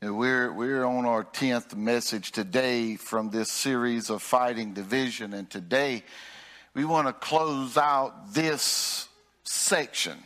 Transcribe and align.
We're, 0.00 0.52
we're 0.52 0.84
on 0.84 1.06
our 1.06 1.24
10th 1.24 1.74
message 1.74 2.30
today 2.30 2.94
from 2.94 3.30
this 3.30 3.50
series 3.50 4.10
of 4.10 4.22
fighting 4.22 4.72
division, 4.72 5.34
and 5.34 5.50
today 5.50 6.04
we 6.72 6.84
want 6.84 7.08
to 7.08 7.12
close 7.12 7.76
out 7.76 8.32
this 8.32 9.08
section. 9.42 10.16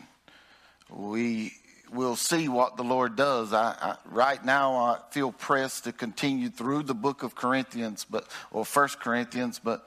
We 0.90 1.54
will 1.90 2.16
see 2.16 2.50
what 2.50 2.76
the 2.76 2.84
Lord 2.84 3.16
does. 3.16 3.54
I, 3.54 3.74
I, 3.80 3.96
right 4.10 4.44
now, 4.44 4.74
I 4.74 4.98
feel 5.10 5.32
pressed 5.32 5.84
to 5.84 5.92
continue 5.92 6.50
through 6.50 6.82
the 6.82 6.94
book 6.94 7.22
of 7.22 7.34
Corinthians, 7.34 8.04
but 8.04 8.28
or 8.50 8.66
First 8.66 9.00
Corinthians, 9.00 9.58
but 9.58 9.86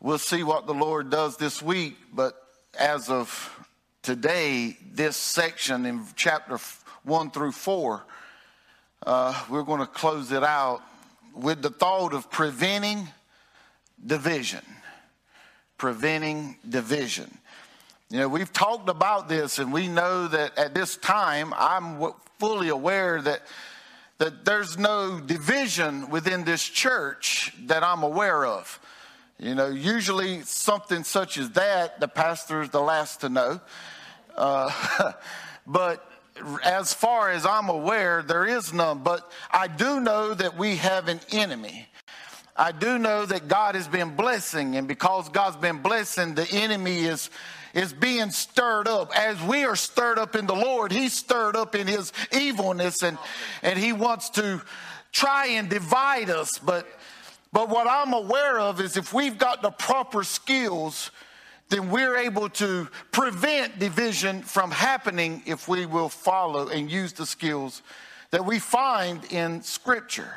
we'll 0.00 0.16
see 0.16 0.42
what 0.42 0.66
the 0.66 0.72
Lord 0.72 1.10
does 1.10 1.36
this 1.36 1.60
week. 1.60 1.98
But 2.10 2.42
as 2.78 3.10
of 3.10 3.66
today, 4.00 4.78
this 4.90 5.18
section 5.18 5.84
in 5.84 6.06
chapter 6.16 6.58
one 7.02 7.30
through 7.30 7.52
four 7.52 8.06
uh, 9.08 9.34
we're 9.48 9.62
going 9.62 9.80
to 9.80 9.86
close 9.86 10.32
it 10.32 10.44
out 10.44 10.82
with 11.34 11.62
the 11.62 11.70
thought 11.70 12.12
of 12.12 12.30
preventing 12.30 13.08
division. 14.04 14.60
Preventing 15.78 16.58
division. 16.68 17.38
You 18.10 18.18
know, 18.18 18.28
we've 18.28 18.52
talked 18.52 18.90
about 18.90 19.26
this, 19.26 19.58
and 19.58 19.72
we 19.72 19.88
know 19.88 20.28
that 20.28 20.58
at 20.58 20.74
this 20.74 20.96
time, 20.96 21.54
I'm 21.56 22.12
fully 22.38 22.68
aware 22.68 23.22
that 23.22 23.40
that 24.18 24.44
there's 24.44 24.76
no 24.76 25.20
division 25.20 26.10
within 26.10 26.44
this 26.44 26.62
church 26.62 27.54
that 27.66 27.82
I'm 27.82 28.02
aware 28.02 28.44
of. 28.44 28.78
You 29.38 29.54
know, 29.54 29.68
usually 29.68 30.42
something 30.42 31.02
such 31.02 31.38
as 31.38 31.52
that, 31.52 32.00
the 32.00 32.08
pastor 32.08 32.60
is 32.60 32.70
the 32.70 32.80
last 32.82 33.22
to 33.22 33.30
know. 33.30 33.60
Uh, 34.36 35.12
but 35.66 36.04
as 36.64 36.92
far 36.92 37.30
as 37.30 37.46
I'm 37.46 37.68
aware, 37.68 38.22
there 38.22 38.46
is 38.46 38.72
none. 38.72 39.00
But 39.00 39.30
I 39.50 39.68
do 39.68 40.00
know 40.00 40.34
that 40.34 40.56
we 40.56 40.76
have 40.76 41.08
an 41.08 41.20
enemy. 41.32 41.86
I 42.56 42.72
do 42.72 42.98
know 42.98 43.24
that 43.24 43.46
God 43.46 43.76
has 43.76 43.86
been 43.86 44.16
blessing, 44.16 44.76
and 44.76 44.88
because 44.88 45.28
God's 45.28 45.56
been 45.56 45.78
blessing, 45.78 46.34
the 46.34 46.48
enemy 46.50 47.04
is 47.04 47.30
is 47.74 47.92
being 47.92 48.30
stirred 48.30 48.88
up. 48.88 49.16
As 49.16 49.40
we 49.42 49.64
are 49.64 49.76
stirred 49.76 50.18
up 50.18 50.34
in 50.34 50.46
the 50.46 50.54
Lord, 50.54 50.90
he's 50.90 51.12
stirred 51.12 51.54
up 51.54 51.74
in 51.74 51.86
his 51.86 52.12
evilness 52.32 53.02
and 53.02 53.18
and 53.62 53.78
he 53.78 53.92
wants 53.92 54.30
to 54.30 54.62
try 55.12 55.46
and 55.46 55.68
divide 55.68 56.30
us. 56.30 56.58
But 56.58 56.86
but 57.52 57.68
what 57.68 57.86
I'm 57.86 58.12
aware 58.12 58.58
of 58.58 58.80
is 58.80 58.96
if 58.96 59.12
we've 59.12 59.38
got 59.38 59.62
the 59.62 59.70
proper 59.70 60.24
skills 60.24 61.10
then 61.68 61.90
we're 61.90 62.16
able 62.16 62.48
to 62.48 62.88
prevent 63.12 63.78
division 63.78 64.42
from 64.42 64.70
happening 64.70 65.42
if 65.46 65.68
we 65.68 65.86
will 65.86 66.08
follow 66.08 66.68
and 66.68 66.90
use 66.90 67.12
the 67.12 67.26
skills 67.26 67.82
that 68.30 68.44
we 68.44 68.58
find 68.58 69.24
in 69.32 69.62
Scripture. 69.62 70.34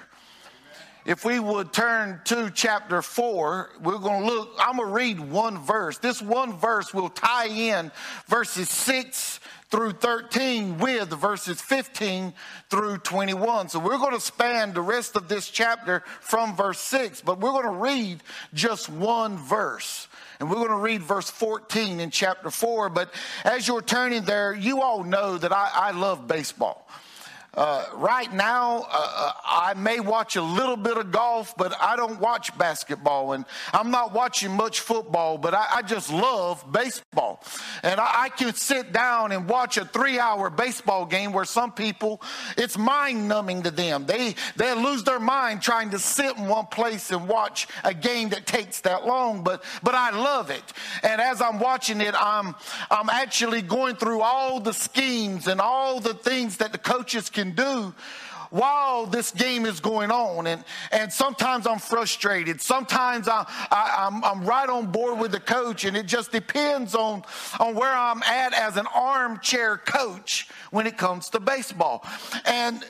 If 1.03 1.25
we 1.25 1.39
would 1.39 1.73
turn 1.73 2.21
to 2.25 2.51
chapter 2.53 3.01
4, 3.01 3.71
we're 3.81 3.97
going 3.97 4.21
to 4.21 4.27
look, 4.27 4.51
I'm 4.59 4.77
going 4.77 4.89
to 4.89 4.93
read 4.93 5.19
one 5.19 5.57
verse. 5.57 5.97
This 5.97 6.21
one 6.21 6.57
verse 6.57 6.93
will 6.93 7.09
tie 7.09 7.47
in 7.47 7.91
verses 8.27 8.69
6 8.69 9.39
through 9.71 9.93
13 9.93 10.77
with 10.77 11.09
verses 11.09 11.59
15 11.59 12.33
through 12.69 12.97
21. 12.99 13.69
So 13.69 13.79
we're 13.79 13.97
going 13.97 14.13
to 14.13 14.19
span 14.19 14.73
the 14.73 14.81
rest 14.81 15.15
of 15.15 15.27
this 15.27 15.49
chapter 15.49 16.03
from 16.19 16.55
verse 16.55 16.79
6, 16.79 17.21
but 17.21 17.39
we're 17.39 17.51
going 17.51 17.63
to 17.63 17.79
read 17.79 18.21
just 18.53 18.87
one 18.87 19.37
verse. 19.37 20.07
And 20.41 20.49
we're 20.49 20.55
going 20.55 20.69
to 20.69 20.75
read 20.75 21.03
verse 21.03 21.29
14 21.29 21.99
in 21.99 22.09
chapter 22.09 22.49
4. 22.49 22.89
But 22.89 23.13
as 23.45 23.67
you're 23.67 23.83
turning 23.83 24.23
there, 24.23 24.55
you 24.55 24.81
all 24.81 25.03
know 25.03 25.37
that 25.37 25.53
I, 25.53 25.69
I 25.71 25.91
love 25.91 26.27
baseball. 26.27 26.87
Uh, 27.53 27.85
right 27.95 28.31
now, 28.31 28.77
uh, 28.77 28.87
uh, 28.89 29.31
I 29.45 29.73
may 29.73 29.99
watch 29.99 30.37
a 30.37 30.41
little 30.41 30.77
bit 30.77 30.95
of 30.95 31.11
golf, 31.11 31.53
but 31.57 31.75
I 31.81 31.97
don't 31.97 32.17
watch 32.17 32.57
basketball, 32.57 33.33
and 33.33 33.43
I'm 33.73 33.91
not 33.91 34.13
watching 34.13 34.55
much 34.55 34.79
football. 34.79 35.37
But 35.37 35.53
I, 35.53 35.67
I 35.75 35.81
just 35.81 36.13
love 36.13 36.65
baseball, 36.71 37.43
and 37.83 37.99
I, 37.99 38.23
I, 38.23 38.29
can 38.29 38.53
sit 38.53 38.93
down 38.93 39.33
and 39.33 39.49
watch 39.49 39.75
a 39.75 39.83
three-hour 39.83 40.49
baseball 40.49 41.05
game 41.05 41.33
where 41.33 41.43
some 41.43 41.73
people, 41.73 42.21
it's 42.55 42.77
mind-numbing 42.77 43.63
to 43.63 43.71
them. 43.71 44.05
They 44.05 44.35
they 44.55 44.73
lose 44.73 45.03
their 45.03 45.19
mind 45.19 45.61
trying 45.61 45.89
to 45.89 45.99
sit 45.99 46.37
in 46.37 46.47
one 46.47 46.67
place 46.67 47.11
and 47.11 47.27
watch 47.27 47.67
a 47.83 47.93
game 47.93 48.29
that 48.29 48.45
takes 48.45 48.79
that 48.81 49.05
long. 49.05 49.43
But 49.43 49.61
but 49.83 49.93
I 49.93 50.11
love 50.11 50.51
it, 50.51 50.63
and 51.03 51.19
as 51.19 51.41
I'm 51.41 51.59
watching 51.59 51.99
it, 51.99 52.15
I'm 52.17 52.55
I'm 52.89 53.09
actually 53.09 53.61
going 53.61 53.97
through 53.97 54.21
all 54.21 54.61
the 54.61 54.73
schemes 54.73 55.47
and 55.47 55.59
all 55.59 55.99
the 55.99 56.13
things 56.13 56.55
that 56.57 56.71
the 56.71 56.77
coaches 56.77 57.29
can 57.29 57.40
can 57.41 57.53
do 57.53 57.93
while 58.51 59.05
this 59.05 59.31
game 59.31 59.65
is 59.65 59.79
going 59.79 60.11
on. 60.11 60.45
And, 60.45 60.63
and 60.91 61.11
sometimes 61.11 61.65
I'm 61.65 61.79
frustrated. 61.79 62.61
Sometimes 62.61 63.27
I, 63.27 63.45
I, 63.71 64.07
am 64.07 64.23
I'm, 64.23 64.41
I'm 64.41 64.45
right 64.45 64.69
on 64.69 64.91
board 64.91 65.19
with 65.19 65.31
the 65.31 65.39
coach, 65.39 65.85
and 65.85 65.97
it 65.97 66.05
just 66.05 66.31
depends 66.31 66.93
on, 66.93 67.23
on 67.59 67.75
where 67.75 67.93
I'm 67.93 68.21
at 68.23 68.53
as 68.53 68.77
an 68.77 68.87
armchair 68.93 69.77
coach 69.77 70.49
when 70.69 70.85
it 70.85 70.97
comes 70.97 71.29
to 71.29 71.39
baseball. 71.39 72.05
And, 72.45 72.83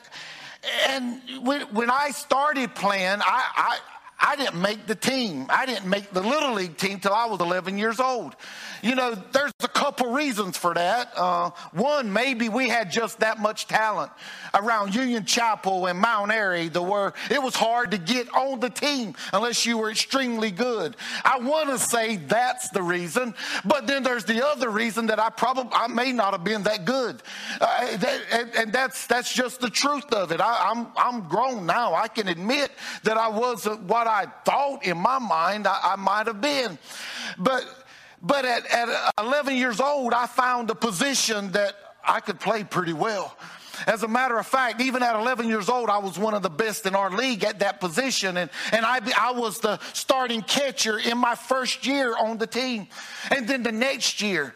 and 0.89 1.21
when, 1.41 1.61
when 1.73 1.89
I 1.89 2.09
started 2.09 2.73
playing, 2.75 3.21
I, 3.21 3.43
I, 3.55 3.79
I 4.21 4.35
didn't 4.35 4.61
make 4.61 4.85
the 4.85 4.95
team. 4.95 5.47
I 5.49 5.65
didn't 5.65 5.87
make 5.87 6.11
the 6.11 6.21
Little 6.21 6.53
League 6.53 6.77
team 6.77 6.99
till 6.99 7.13
I 7.13 7.25
was 7.25 7.41
11 7.41 7.77
years 7.79 7.99
old. 7.99 8.35
You 8.83 8.95
know, 8.95 9.15
there's 9.31 9.51
a 9.63 9.67
couple 9.67 10.11
reasons 10.11 10.57
for 10.57 10.73
that. 10.75 11.11
Uh, 11.15 11.49
one, 11.71 12.13
maybe 12.13 12.47
we 12.47 12.69
had 12.69 12.91
just 12.91 13.19
that 13.19 13.39
much 13.39 13.67
talent 13.67 14.11
around 14.53 14.93
Union 14.93 15.25
Chapel 15.25 15.87
and 15.87 15.99
Mount 15.99 16.31
Airy, 16.31 16.67
the 16.67 16.81
where 16.81 17.13
it 17.29 17.41
was 17.41 17.55
hard 17.55 17.91
to 17.91 17.97
get 17.97 18.31
on 18.35 18.59
the 18.59 18.69
team 18.69 19.15
unless 19.33 19.65
you 19.65 19.77
were 19.77 19.89
extremely 19.89 20.51
good. 20.51 20.95
I 21.23 21.39
want 21.39 21.69
to 21.69 21.79
say 21.79 22.17
that's 22.17 22.69
the 22.69 22.83
reason, 22.83 23.33
but 23.65 23.87
then 23.87 24.03
there's 24.03 24.25
the 24.25 24.45
other 24.45 24.69
reason 24.69 25.07
that 25.07 25.19
I 25.19 25.29
probably 25.29 25.71
I 25.73 25.87
may 25.87 26.11
not 26.11 26.33
have 26.33 26.43
been 26.43 26.63
that 26.63 26.85
good, 26.85 27.21
uh, 27.59 27.97
that, 27.97 28.21
and, 28.31 28.55
and, 28.55 28.73
that's 28.73 29.07
that's 29.07 29.33
just 29.33 29.59
the 29.59 29.69
truth 29.69 30.11
of 30.13 30.31
it. 30.31 30.39
I, 30.41 30.71
I'm 30.71 30.87
I'm 30.95 31.27
grown 31.27 31.65
now. 31.65 31.93
I 31.93 32.07
can 32.07 32.27
admit 32.27 32.71
that 33.03 33.17
I 33.17 33.29
wasn't 33.29 33.81
what 33.83 34.07
I 34.07 34.10
thought 34.45 34.85
in 34.85 34.97
my 34.97 35.19
mind 35.19 35.67
I, 35.67 35.93
I 35.93 35.95
might 35.95 36.27
have 36.27 36.41
been, 36.41 36.77
but 37.37 37.65
but 38.23 38.45
at, 38.45 38.65
at 38.67 39.13
11 39.19 39.55
years 39.55 39.79
old, 39.79 40.13
I 40.13 40.27
found 40.27 40.69
a 40.69 40.75
position 40.75 41.51
that 41.53 41.73
I 42.03 42.19
could 42.19 42.39
play 42.39 42.63
pretty 42.63 42.93
well. 42.93 43.35
As 43.87 44.03
a 44.03 44.07
matter 44.07 44.37
of 44.37 44.45
fact, 44.45 44.79
even 44.79 45.01
at 45.01 45.15
11 45.15 45.47
years 45.47 45.69
old, 45.69 45.89
I 45.89 45.97
was 45.97 46.19
one 46.19 46.35
of 46.35 46.43
the 46.43 46.49
best 46.49 46.85
in 46.85 46.93
our 46.93 47.09
league 47.09 47.43
at 47.43 47.59
that 47.59 47.79
position. 47.79 48.37
And, 48.37 48.51
and 48.71 48.85
I, 48.85 48.99
I 49.17 49.31
was 49.31 49.59
the 49.59 49.79
starting 49.93 50.41
catcher 50.43 50.99
in 50.99 51.17
my 51.17 51.33
first 51.33 51.87
year 51.87 52.15
on 52.15 52.37
the 52.37 52.45
team. 52.45 52.87
And 53.31 53.47
then 53.47 53.63
the 53.63 53.71
next 53.71 54.21
year, 54.21 54.53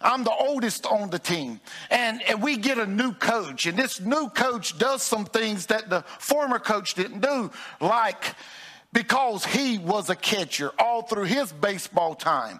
I'm 0.00 0.24
the 0.24 0.34
oldest 0.34 0.84
on 0.84 1.08
the 1.08 1.18
team. 1.18 1.60
And, 1.90 2.20
and 2.28 2.42
we 2.42 2.58
get 2.58 2.76
a 2.76 2.86
new 2.86 3.12
coach. 3.14 3.64
And 3.64 3.78
this 3.78 4.00
new 4.00 4.28
coach 4.28 4.76
does 4.76 5.00
some 5.00 5.24
things 5.24 5.66
that 5.66 5.88
the 5.88 6.02
former 6.18 6.58
coach 6.58 6.94
didn't 6.94 7.20
do, 7.20 7.50
like 7.80 8.34
because 8.96 9.44
he 9.44 9.76
was 9.76 10.08
a 10.08 10.16
catcher 10.16 10.72
all 10.78 11.02
through 11.02 11.24
his 11.24 11.52
baseball 11.52 12.14
time 12.14 12.58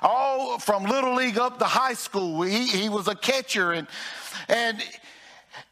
all 0.00 0.58
from 0.58 0.84
little 0.84 1.14
league 1.14 1.36
up 1.36 1.58
to 1.58 1.66
high 1.66 1.92
school. 1.92 2.40
He, 2.40 2.66
he 2.66 2.88
was 2.88 3.06
a 3.06 3.14
catcher 3.14 3.72
and, 3.72 3.86
and, 4.48 4.82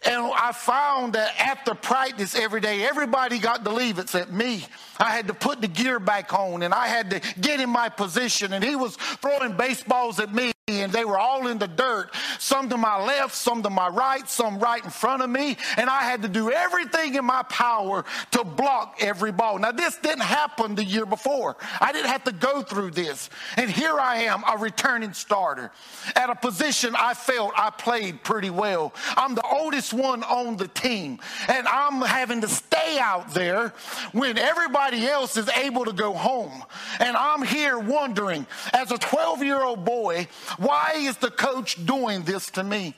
and 0.04 0.22
I 0.34 0.52
found 0.52 1.14
that 1.14 1.38
after 1.40 1.74
practice 1.74 2.34
every 2.34 2.60
day, 2.60 2.82
everybody 2.82 3.38
got 3.38 3.64
to 3.64 3.70
leave 3.70 3.98
except 3.98 4.30
me. 4.30 4.66
I 4.98 5.10
had 5.10 5.28
to 5.28 5.34
put 5.34 5.62
the 5.62 5.68
gear 5.68 5.98
back 5.98 6.34
on 6.34 6.62
and 6.62 6.74
I 6.74 6.88
had 6.88 7.10
to 7.10 7.20
get 7.40 7.60
in 7.60 7.70
my 7.70 7.88
position 7.88 8.52
and 8.52 8.62
he 8.62 8.76
was 8.76 8.96
throwing 8.96 9.56
baseballs 9.56 10.18
at 10.18 10.34
me 10.34 10.52
and 10.68 10.92
they 10.92 11.04
were 11.04 11.18
all 11.18 11.48
in 11.48 11.58
the 11.58 11.66
dirt, 11.66 12.14
some 12.38 12.68
to 12.68 12.76
my 12.76 13.02
left, 13.04 13.34
some 13.34 13.64
to 13.64 13.70
my 13.70 13.88
right, 13.88 14.28
some 14.28 14.60
right 14.60 14.84
in 14.84 14.90
front 14.90 15.20
of 15.20 15.28
me, 15.28 15.56
and 15.76 15.90
I 15.90 16.02
had 16.02 16.22
to 16.22 16.28
do 16.28 16.52
everything 16.52 17.16
in 17.16 17.25
my 17.25 17.42
power 17.44 18.04
to 18.31 18.44
block 18.44 18.98
every 19.00 19.32
ball. 19.32 19.58
Now, 19.58 19.72
this 19.72 19.96
didn't 19.96 20.22
happen 20.22 20.76
the 20.76 20.84
year 20.84 21.04
before. 21.04 21.56
I 21.81 21.90
didn't 21.90 22.10
have 22.10 22.22
to 22.25 22.32
go 22.32 22.62
through 22.62 22.92
this. 22.92 23.28
And 23.56 23.69
here 23.69 23.98
I 23.98 24.19
am, 24.25 24.44
a 24.48 24.56
returning 24.56 25.12
starter 25.14 25.72
at 26.14 26.31
a 26.31 26.37
position 26.37 26.94
I 26.96 27.14
felt 27.14 27.52
I 27.56 27.70
played 27.70 28.22
pretty 28.22 28.50
well. 28.50 28.94
I'm 29.16 29.34
the 29.34 29.44
oldest 29.44 29.92
one 29.92 30.22
on 30.22 30.58
the 30.58 30.69
team, 30.69 31.19
and 31.48 31.66
I'm 31.66 32.02
having 32.02 32.40
to 32.42 32.48
stay 32.48 33.00
out 33.00 33.34
there 33.34 33.75
when 34.12 34.38
everybody 34.38 35.08
else 35.08 35.37
is 35.37 35.48
able 35.48 35.87
to 35.87 35.92
go 35.92 36.12
home. 36.12 36.62
And 37.00 37.16
I'm 37.16 37.42
here 37.42 37.81
wondering, 37.81 38.46
as 38.72 38.92
a 38.92 38.98
12 38.98 39.42
year 39.42 39.60
old 39.60 39.84
boy, 39.84 40.28
why 40.58 40.94
is 40.96 41.16
the 41.16 41.31
coach 41.31 41.84
doing 41.84 42.22
this 42.22 42.50
to 42.52 42.64
me? 42.64 42.94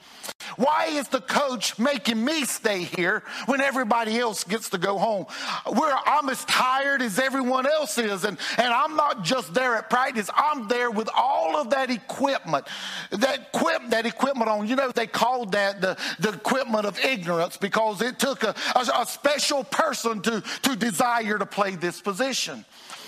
Why 0.56 0.86
is 0.86 1.08
the 1.08 1.20
coach 1.20 1.78
making 1.78 2.22
me 2.24 2.44
stay 2.44 2.82
here 2.82 3.22
when 3.46 3.60
everybody 3.60 4.18
else 4.18 4.44
gets 4.44 4.70
to 4.70 4.78
go 4.78 4.98
home? 4.98 5.26
Where 5.66 5.96
I'm 6.06 6.28
as 6.28 6.44
tired 6.44 7.02
as 7.02 7.18
everyone 7.18 7.66
else 7.66 7.98
is, 7.98 8.24
and, 8.24 8.38
and 8.58 8.72
I'm 8.72 8.96
not 8.96 9.24
just 9.24 9.54
there 9.54 9.76
at 9.76 9.90
practice, 9.90 10.30
I'm 10.34 10.68
there 10.68 10.90
with 10.90 11.08
all 11.14 11.56
of 11.56 11.70
that 11.70 11.90
equipment. 11.90 12.66
That 13.10 13.50
equip 13.54 13.90
that 13.90 14.06
equipment 14.06 14.48
on, 14.50 14.66
you 14.66 14.76
know, 14.76 14.90
they 14.90 15.06
called 15.06 15.52
that 15.52 15.80
the, 15.80 15.96
the 16.18 16.30
equipment 16.30 16.86
of 16.86 16.98
ignorance 17.00 17.56
because 17.56 18.02
it 18.02 18.18
took 18.18 18.42
a, 18.44 18.54
a, 18.74 19.02
a 19.02 19.06
special 19.06 19.64
person 19.64 20.20
to, 20.22 20.42
to 20.62 20.76
desire 20.76 21.38
to 21.38 21.46
play 21.46 21.76
this 21.76 22.00
position. 22.00 22.64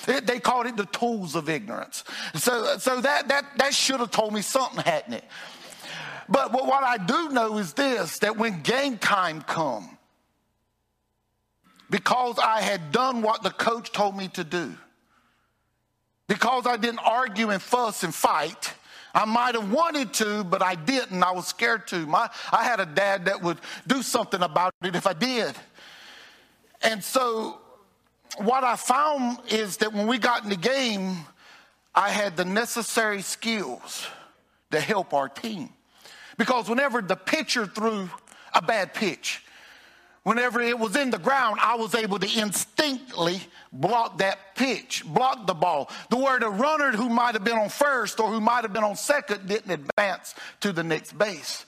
They 0.06 0.38
called 0.38 0.66
it 0.66 0.76
the 0.76 0.86
tools 0.86 1.34
of 1.34 1.48
ignorance. 1.48 2.04
So, 2.34 2.78
so 2.78 3.00
that, 3.00 3.28
that, 3.28 3.44
that 3.58 3.74
should 3.74 4.00
have 4.00 4.12
told 4.12 4.32
me 4.32 4.40
something, 4.40 4.82
hadn't 4.84 5.14
it? 5.14 5.24
But, 6.28 6.52
but 6.52 6.66
what 6.66 6.82
I 6.84 6.96
do 6.96 7.30
know 7.30 7.58
is 7.58 7.72
this 7.72 8.18
that 8.20 8.36
when 8.36 8.62
game 8.62 8.98
time 8.98 9.42
come, 9.42 9.98
because 11.90 12.38
I 12.38 12.62
had 12.62 12.92
done 12.92 13.22
what 13.22 13.42
the 13.42 13.50
coach 13.50 13.92
told 13.92 14.16
me 14.16 14.28
to 14.28 14.44
do, 14.44 14.74
because 16.28 16.66
I 16.66 16.76
didn't 16.76 17.00
argue 17.04 17.50
and 17.50 17.62
fuss 17.62 18.02
and 18.02 18.14
fight, 18.14 18.74
I 19.14 19.24
might 19.24 19.54
have 19.54 19.72
wanted 19.72 20.12
to, 20.14 20.44
but 20.44 20.62
I 20.62 20.74
didn't. 20.74 21.22
I 21.22 21.30
was 21.30 21.46
scared 21.46 21.86
to. 21.88 22.04
My, 22.06 22.28
I 22.52 22.64
had 22.64 22.80
a 22.80 22.86
dad 22.86 23.26
that 23.26 23.42
would 23.42 23.58
do 23.86 24.02
something 24.02 24.42
about 24.42 24.74
it 24.82 24.94
if 24.94 25.06
I 25.06 25.14
did. 25.14 25.54
And 26.82 27.02
so 27.02 27.58
what 28.38 28.64
I 28.64 28.76
found 28.76 29.38
is 29.48 29.78
that 29.78 29.92
when 29.92 30.06
we 30.06 30.18
got 30.18 30.44
in 30.44 30.50
the 30.50 30.56
game, 30.56 31.16
I 31.94 32.10
had 32.10 32.36
the 32.36 32.44
necessary 32.44 33.22
skills 33.22 34.06
to 34.70 34.80
help 34.80 35.14
our 35.14 35.28
team. 35.28 35.70
Because 36.36 36.68
whenever 36.68 37.00
the 37.00 37.16
pitcher 37.16 37.66
threw 37.66 38.10
a 38.54 38.60
bad 38.60 38.92
pitch, 38.92 39.42
whenever 40.22 40.60
it 40.60 40.78
was 40.78 40.96
in 40.96 41.10
the 41.10 41.18
ground, 41.18 41.58
I 41.62 41.76
was 41.76 41.94
able 41.94 42.18
to 42.18 42.40
instinctively 42.40 43.40
block 43.72 44.18
that 44.18 44.54
pitch, 44.54 45.04
block 45.06 45.46
the 45.46 45.54
ball. 45.54 45.90
The 46.10 46.16
word 46.16 46.42
a 46.42 46.50
runner 46.50 46.92
who 46.92 47.08
might 47.08 47.34
have 47.34 47.44
been 47.44 47.56
on 47.56 47.68
first 47.68 48.20
or 48.20 48.28
who 48.28 48.40
might 48.40 48.62
have 48.62 48.72
been 48.72 48.84
on 48.84 48.96
second 48.96 49.46
didn't 49.48 49.70
advance 49.70 50.34
to 50.60 50.72
the 50.72 50.82
next 50.82 51.16
base. 51.16 51.64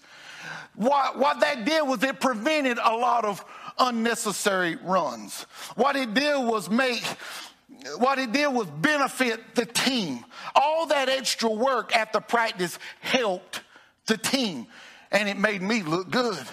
What, 0.74 1.18
what 1.18 1.40
that 1.40 1.64
did 1.64 1.82
was 1.86 2.02
it 2.02 2.20
prevented 2.20 2.78
a 2.78 2.96
lot 2.96 3.24
of 3.24 3.44
unnecessary 3.78 4.76
runs. 4.76 5.42
What 5.74 5.96
it 5.96 6.14
did 6.14 6.36
was 6.44 6.70
make 6.70 7.04
what 7.98 8.18
it 8.18 8.32
did 8.32 8.48
was 8.48 8.66
benefit 8.66 9.54
the 9.54 9.66
team. 9.66 10.24
All 10.54 10.86
that 10.86 11.08
extra 11.08 11.48
work 11.48 11.94
after 11.94 12.20
practice 12.20 12.78
helped 13.00 13.62
the 14.06 14.16
team. 14.16 14.66
And 15.10 15.28
it 15.28 15.38
made 15.38 15.62
me 15.62 15.82
look 15.82 16.10
good. 16.10 16.38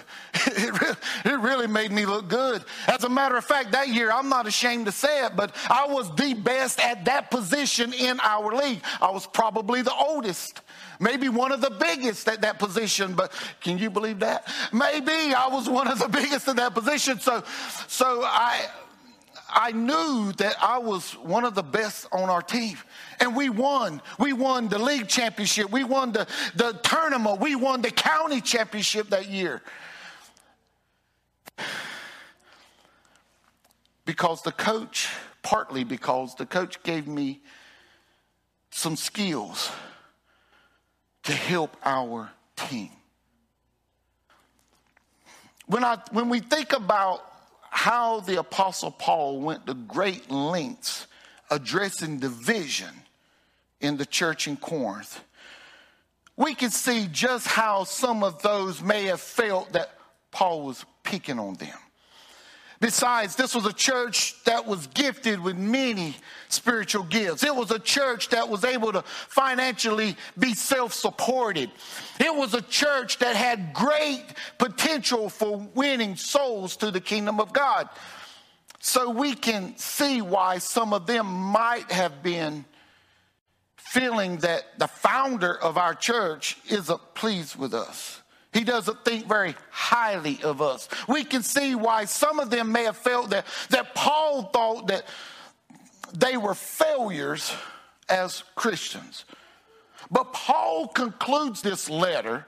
It 0.48 0.80
really, 0.80 0.96
it 1.24 1.40
really 1.40 1.66
made 1.66 1.90
me 1.90 2.06
look 2.06 2.28
good. 2.28 2.64
As 2.86 3.04
a 3.04 3.08
matter 3.08 3.36
of 3.36 3.44
fact, 3.44 3.72
that 3.72 3.88
year, 3.88 4.12
I'm 4.12 4.28
not 4.28 4.46
ashamed 4.46 4.86
to 4.86 4.92
say 4.92 5.26
it, 5.26 5.32
but 5.34 5.54
I 5.68 5.86
was 5.88 6.14
the 6.14 6.34
best 6.34 6.78
at 6.78 7.04
that 7.06 7.30
position 7.30 7.92
in 7.92 8.20
our 8.20 8.54
league. 8.54 8.80
I 9.00 9.10
was 9.10 9.26
probably 9.26 9.82
the 9.82 9.94
oldest 9.94 10.60
maybe 11.00 11.28
one 11.28 11.52
of 11.52 11.60
the 11.60 11.70
biggest 11.70 12.28
at 12.28 12.42
that 12.42 12.58
position 12.58 13.14
but 13.14 13.32
can 13.60 13.78
you 13.78 13.90
believe 13.90 14.20
that 14.20 14.46
maybe 14.72 15.34
i 15.34 15.48
was 15.48 15.68
one 15.68 15.88
of 15.88 15.98
the 15.98 16.08
biggest 16.20 16.48
in 16.48 16.56
that 16.56 16.74
position 16.74 17.18
so 17.20 17.42
so 17.88 18.22
i 18.24 18.66
I 19.48 19.72
knew 19.72 20.32
that 20.38 20.56
I 20.60 20.78
was 20.78 21.12
one 21.12 21.44
of 21.44 21.54
the 21.54 21.62
best 21.62 22.06
on 22.12 22.28
our 22.28 22.42
team. 22.42 22.76
And 23.20 23.36
we 23.36 23.48
won. 23.48 24.02
We 24.18 24.32
won 24.32 24.68
the 24.68 24.78
league 24.78 25.08
championship. 25.08 25.70
We 25.70 25.84
won 25.84 26.12
the, 26.12 26.26
the 26.56 26.72
tournament. 26.82 27.40
We 27.40 27.54
won 27.54 27.80
the 27.80 27.90
county 27.90 28.40
championship 28.40 29.10
that 29.10 29.28
year. 29.28 29.62
Because 34.04 34.42
the 34.42 34.52
coach, 34.52 35.08
partly 35.42 35.84
because 35.84 36.34
the 36.34 36.46
coach 36.46 36.82
gave 36.82 37.06
me 37.06 37.40
some 38.70 38.96
skills 38.96 39.70
to 41.26 41.32
help 41.32 41.76
our 41.84 42.30
team. 42.56 42.90
When, 45.66 45.84
I, 45.84 45.98
when 46.12 46.28
we 46.28 46.40
think 46.40 46.72
about 46.72 47.24
how 47.70 48.20
the 48.20 48.38
Apostle 48.38 48.92
Paul 48.92 49.40
went 49.40 49.66
to 49.66 49.74
great 49.74 50.30
lengths 50.30 51.06
addressing 51.50 52.18
division 52.18 52.90
in 53.80 53.96
the 53.96 54.06
church 54.06 54.46
in 54.46 54.56
Corinth, 54.56 55.20
we 56.36 56.54
can 56.54 56.70
see 56.70 57.08
just 57.10 57.46
how 57.48 57.84
some 57.84 58.22
of 58.22 58.42
those 58.42 58.80
may 58.80 59.04
have 59.04 59.20
felt 59.20 59.72
that 59.72 59.90
Paul 60.30 60.62
was 60.62 60.84
picking 61.02 61.38
on 61.38 61.54
them. 61.54 61.78
Besides, 62.80 63.36
this 63.36 63.54
was 63.54 63.64
a 63.64 63.72
church 63.72 64.42
that 64.44 64.66
was 64.66 64.86
gifted 64.88 65.40
with 65.40 65.56
many 65.56 66.14
spiritual 66.48 67.04
gifts. 67.04 67.42
It 67.42 67.54
was 67.54 67.70
a 67.70 67.78
church 67.78 68.28
that 68.30 68.48
was 68.48 68.64
able 68.64 68.92
to 68.92 69.02
financially 69.02 70.16
be 70.38 70.52
self 70.54 70.92
supported. 70.92 71.70
It 72.20 72.34
was 72.34 72.52
a 72.52 72.60
church 72.60 73.18
that 73.18 73.34
had 73.34 73.72
great 73.72 74.24
potential 74.58 75.30
for 75.30 75.58
winning 75.74 76.16
souls 76.16 76.76
to 76.78 76.90
the 76.90 77.00
kingdom 77.00 77.40
of 77.40 77.52
God. 77.52 77.88
So 78.80 79.10
we 79.10 79.34
can 79.34 79.76
see 79.78 80.20
why 80.20 80.58
some 80.58 80.92
of 80.92 81.06
them 81.06 81.26
might 81.26 81.90
have 81.90 82.22
been 82.22 82.66
feeling 83.76 84.36
that 84.38 84.78
the 84.78 84.86
founder 84.86 85.58
of 85.58 85.78
our 85.78 85.94
church 85.94 86.58
isn't 86.68 87.00
pleased 87.14 87.56
with 87.56 87.72
us. 87.72 88.20
He 88.56 88.64
doesn't 88.64 89.04
think 89.04 89.26
very 89.26 89.54
highly 89.70 90.40
of 90.42 90.62
us. 90.62 90.88
We 91.06 91.24
can 91.24 91.42
see 91.42 91.74
why 91.74 92.06
some 92.06 92.40
of 92.40 92.48
them 92.48 92.72
may 92.72 92.84
have 92.84 92.96
felt 92.96 93.28
that, 93.28 93.44
that 93.68 93.94
Paul 93.94 94.44
thought 94.44 94.86
that 94.86 95.04
they 96.14 96.38
were 96.38 96.54
failures 96.54 97.54
as 98.08 98.44
Christians. 98.54 99.26
But 100.10 100.32
Paul 100.32 100.88
concludes 100.88 101.60
this 101.60 101.90
letter 101.90 102.46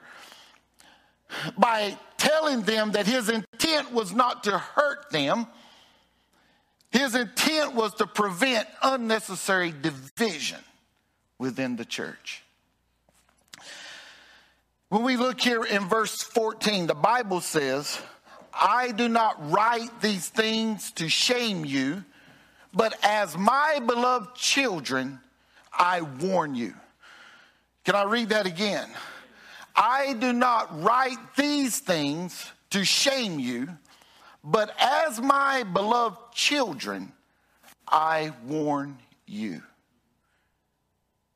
by 1.55 1.95
telling 2.17 2.63
them 2.63 2.93
that 2.93 3.05
his 3.05 3.29
intent 3.29 3.93
was 3.93 4.11
not 4.11 4.45
to 4.45 4.57
hurt 4.57 5.11
them, 5.11 5.45
his 6.89 7.13
intent 7.13 7.75
was 7.75 7.93
to 7.95 8.07
prevent 8.07 8.67
unnecessary 8.81 9.71
division 9.79 10.57
within 11.37 11.75
the 11.75 11.85
church. 11.85 12.41
When 14.89 15.03
we 15.03 15.17
look 15.17 15.39
here 15.39 15.63
in 15.63 15.87
verse 15.87 16.23
14, 16.23 16.87
the 16.87 16.95
Bible 16.95 17.41
says, 17.41 18.01
I 18.51 18.91
do 18.91 19.07
not 19.07 19.51
write 19.51 20.01
these 20.01 20.27
things 20.27 20.89
to 20.93 21.07
shame 21.07 21.63
you, 21.63 22.03
but 22.73 22.97
as 23.03 23.37
my 23.37 23.79
beloved 23.85 24.33
children, 24.33 25.19
I 25.71 26.01
warn 26.01 26.55
you. 26.55 26.73
Can 27.85 27.93
I 27.93 28.03
read 28.03 28.29
that 28.29 28.47
again? 28.47 28.89
I 29.75 30.13
do 30.13 30.33
not 30.33 30.81
write 30.81 31.35
these 31.37 31.77
things 31.77 32.51
to 32.71 32.83
shame 32.83 33.39
you, 33.39 33.69
but 34.43 34.75
as 34.79 35.21
my 35.21 35.61
beloved 35.63 36.33
children, 36.33 37.13
I 37.87 38.33
warn 38.43 38.97
you. 39.27 39.61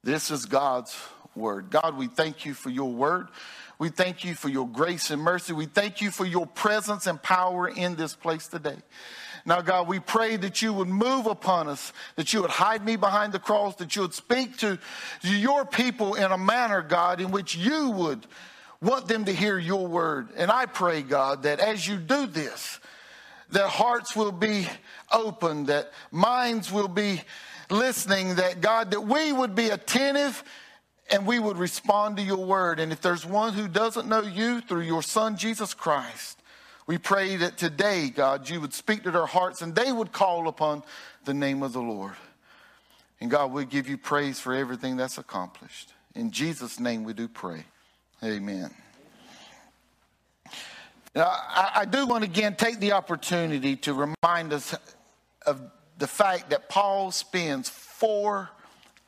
This 0.03 0.31
is 0.31 0.48
God's 0.48 0.95
word. 1.35 1.69
God, 1.69 1.97
we 1.97 2.07
thank 2.07 2.45
you 2.45 2.53
for 2.53 2.69
your 2.69 2.91
word. 2.91 3.27
We 3.79 3.89
thank 3.89 4.23
you 4.23 4.35
for 4.35 4.49
your 4.49 4.67
grace 4.67 5.09
and 5.09 5.21
mercy. 5.21 5.53
We 5.53 5.65
thank 5.65 6.01
you 6.01 6.11
for 6.11 6.25
your 6.25 6.45
presence 6.45 7.07
and 7.07 7.21
power 7.21 7.67
in 7.67 7.95
this 7.95 8.15
place 8.15 8.47
today. 8.47 8.77
Now, 9.45 9.61
God, 9.61 9.87
we 9.87 9.99
pray 9.99 10.37
that 10.37 10.61
you 10.61 10.71
would 10.71 10.87
move 10.87 11.25
upon 11.25 11.67
us, 11.67 11.91
that 12.15 12.31
you 12.33 12.41
would 12.41 12.51
hide 12.51 12.85
me 12.85 12.95
behind 12.95 13.33
the 13.33 13.39
cross, 13.39 13.75
that 13.75 13.95
you 13.95 14.03
would 14.03 14.13
speak 14.13 14.57
to 14.59 14.79
your 15.21 15.65
people 15.65 16.13
in 16.13 16.31
a 16.31 16.37
manner, 16.37 16.81
God, 16.81 17.19
in 17.19 17.31
which 17.31 17.55
you 17.55 17.89
would 17.89 18.25
want 18.81 19.07
them 19.07 19.25
to 19.25 19.33
hear 19.33 19.57
your 19.57 19.85
word. 19.87 20.29
And 20.37 20.49
I 20.49 20.65
pray, 20.65 21.01
God, 21.01 21.43
that 21.43 21.59
as 21.59 21.85
you 21.85 21.97
do 21.97 22.25
this, 22.25 22.79
that 23.51 23.67
hearts 23.67 24.15
will 24.15 24.31
be 24.31 24.67
open, 25.11 25.65
that 25.65 25.91
minds 26.11 26.71
will 26.71 26.87
be 26.87 27.21
listening, 27.69 28.35
that 28.35 28.61
God, 28.61 28.91
that 28.91 29.01
we 29.01 29.33
would 29.33 29.55
be 29.55 29.69
attentive 29.69 30.43
and 31.13 31.27
we 31.27 31.38
would 31.38 31.58
respond 31.58 32.17
to 32.17 32.24
your 32.24 32.43
word. 32.43 32.79
And 32.79 32.91
if 32.91 33.00
there's 33.00 33.24
one 33.24 33.53
who 33.53 33.67
doesn't 33.67 34.10
know 34.10 34.24
you 34.24 34.62
through 34.62 34.82
your 34.82 35.03
son, 35.03 35.38
Jesus 35.38 35.75
Christ, 35.75 36.39
we 36.88 36.98
pray 36.98 37.36
that 37.36 37.55
today, 37.55 38.10
God, 38.10 38.50
you 38.50 38.60
would 38.60 38.74
speak 38.74 39.03
to 39.03 39.12
their 39.12 39.27
hearts 39.27 39.62
and 39.62 39.75
they 39.75 39.91
would 39.91 40.12
call 40.12 40.48
upon 40.48 40.82
the 41.24 41.34
name 41.36 41.62
of 41.62 41.72
the 41.72 41.82
Lord. 41.82 42.13
And 43.22 43.29
God, 43.29 43.51
we 43.51 43.63
give 43.63 43.88
you 43.88 43.96
praise 43.96 44.39
for 44.39 44.55
everything 44.55 44.98
that's 44.98 45.20
accomplished. 45.20 45.93
In 46.15 46.32
Jesus' 46.32 46.79
name 46.79 47.03
we 47.03 47.13
do 47.13 47.27
pray. 47.27 47.63
Amen. 48.24 48.72
Now, 51.15 51.27
I, 51.27 51.72
I 51.75 51.86
do 51.86 52.08
want 52.08 52.24
to 52.24 52.29
again 52.29 52.55
take 52.55 52.79
the 52.79 52.93
opportunity 52.93 53.75
to 53.77 53.93
remind 53.93 54.51
us 54.51 54.75
of 55.46 55.62
the 56.00 56.08
fact 56.08 56.50
that 56.50 56.70
Paul 56.70 57.12
spends 57.12 57.70
four 57.70 58.50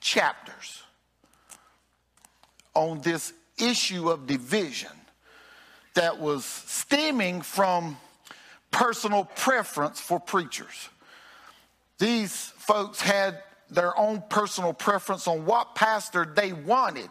chapters 0.02 0.84
on 2.76 3.02
this 3.02 3.34
issue 3.58 4.10
of 4.10 4.28
division 4.28 4.92
that 5.96 6.20
was 6.20 6.46
stemming 6.46 7.42
from 7.42 7.98
personal 8.70 9.26
preference 9.36 10.00
for 10.00 10.20
preachers. 10.20 10.90
These 11.98 12.54
folks 12.58 13.02
had 13.02 13.42
their 13.70 13.98
own 13.98 14.22
personal 14.30 14.74
preference 14.74 15.28
on 15.28 15.46
what 15.46 15.76
pastor 15.76 16.26
they 16.26 16.54
wanted. 16.54 17.10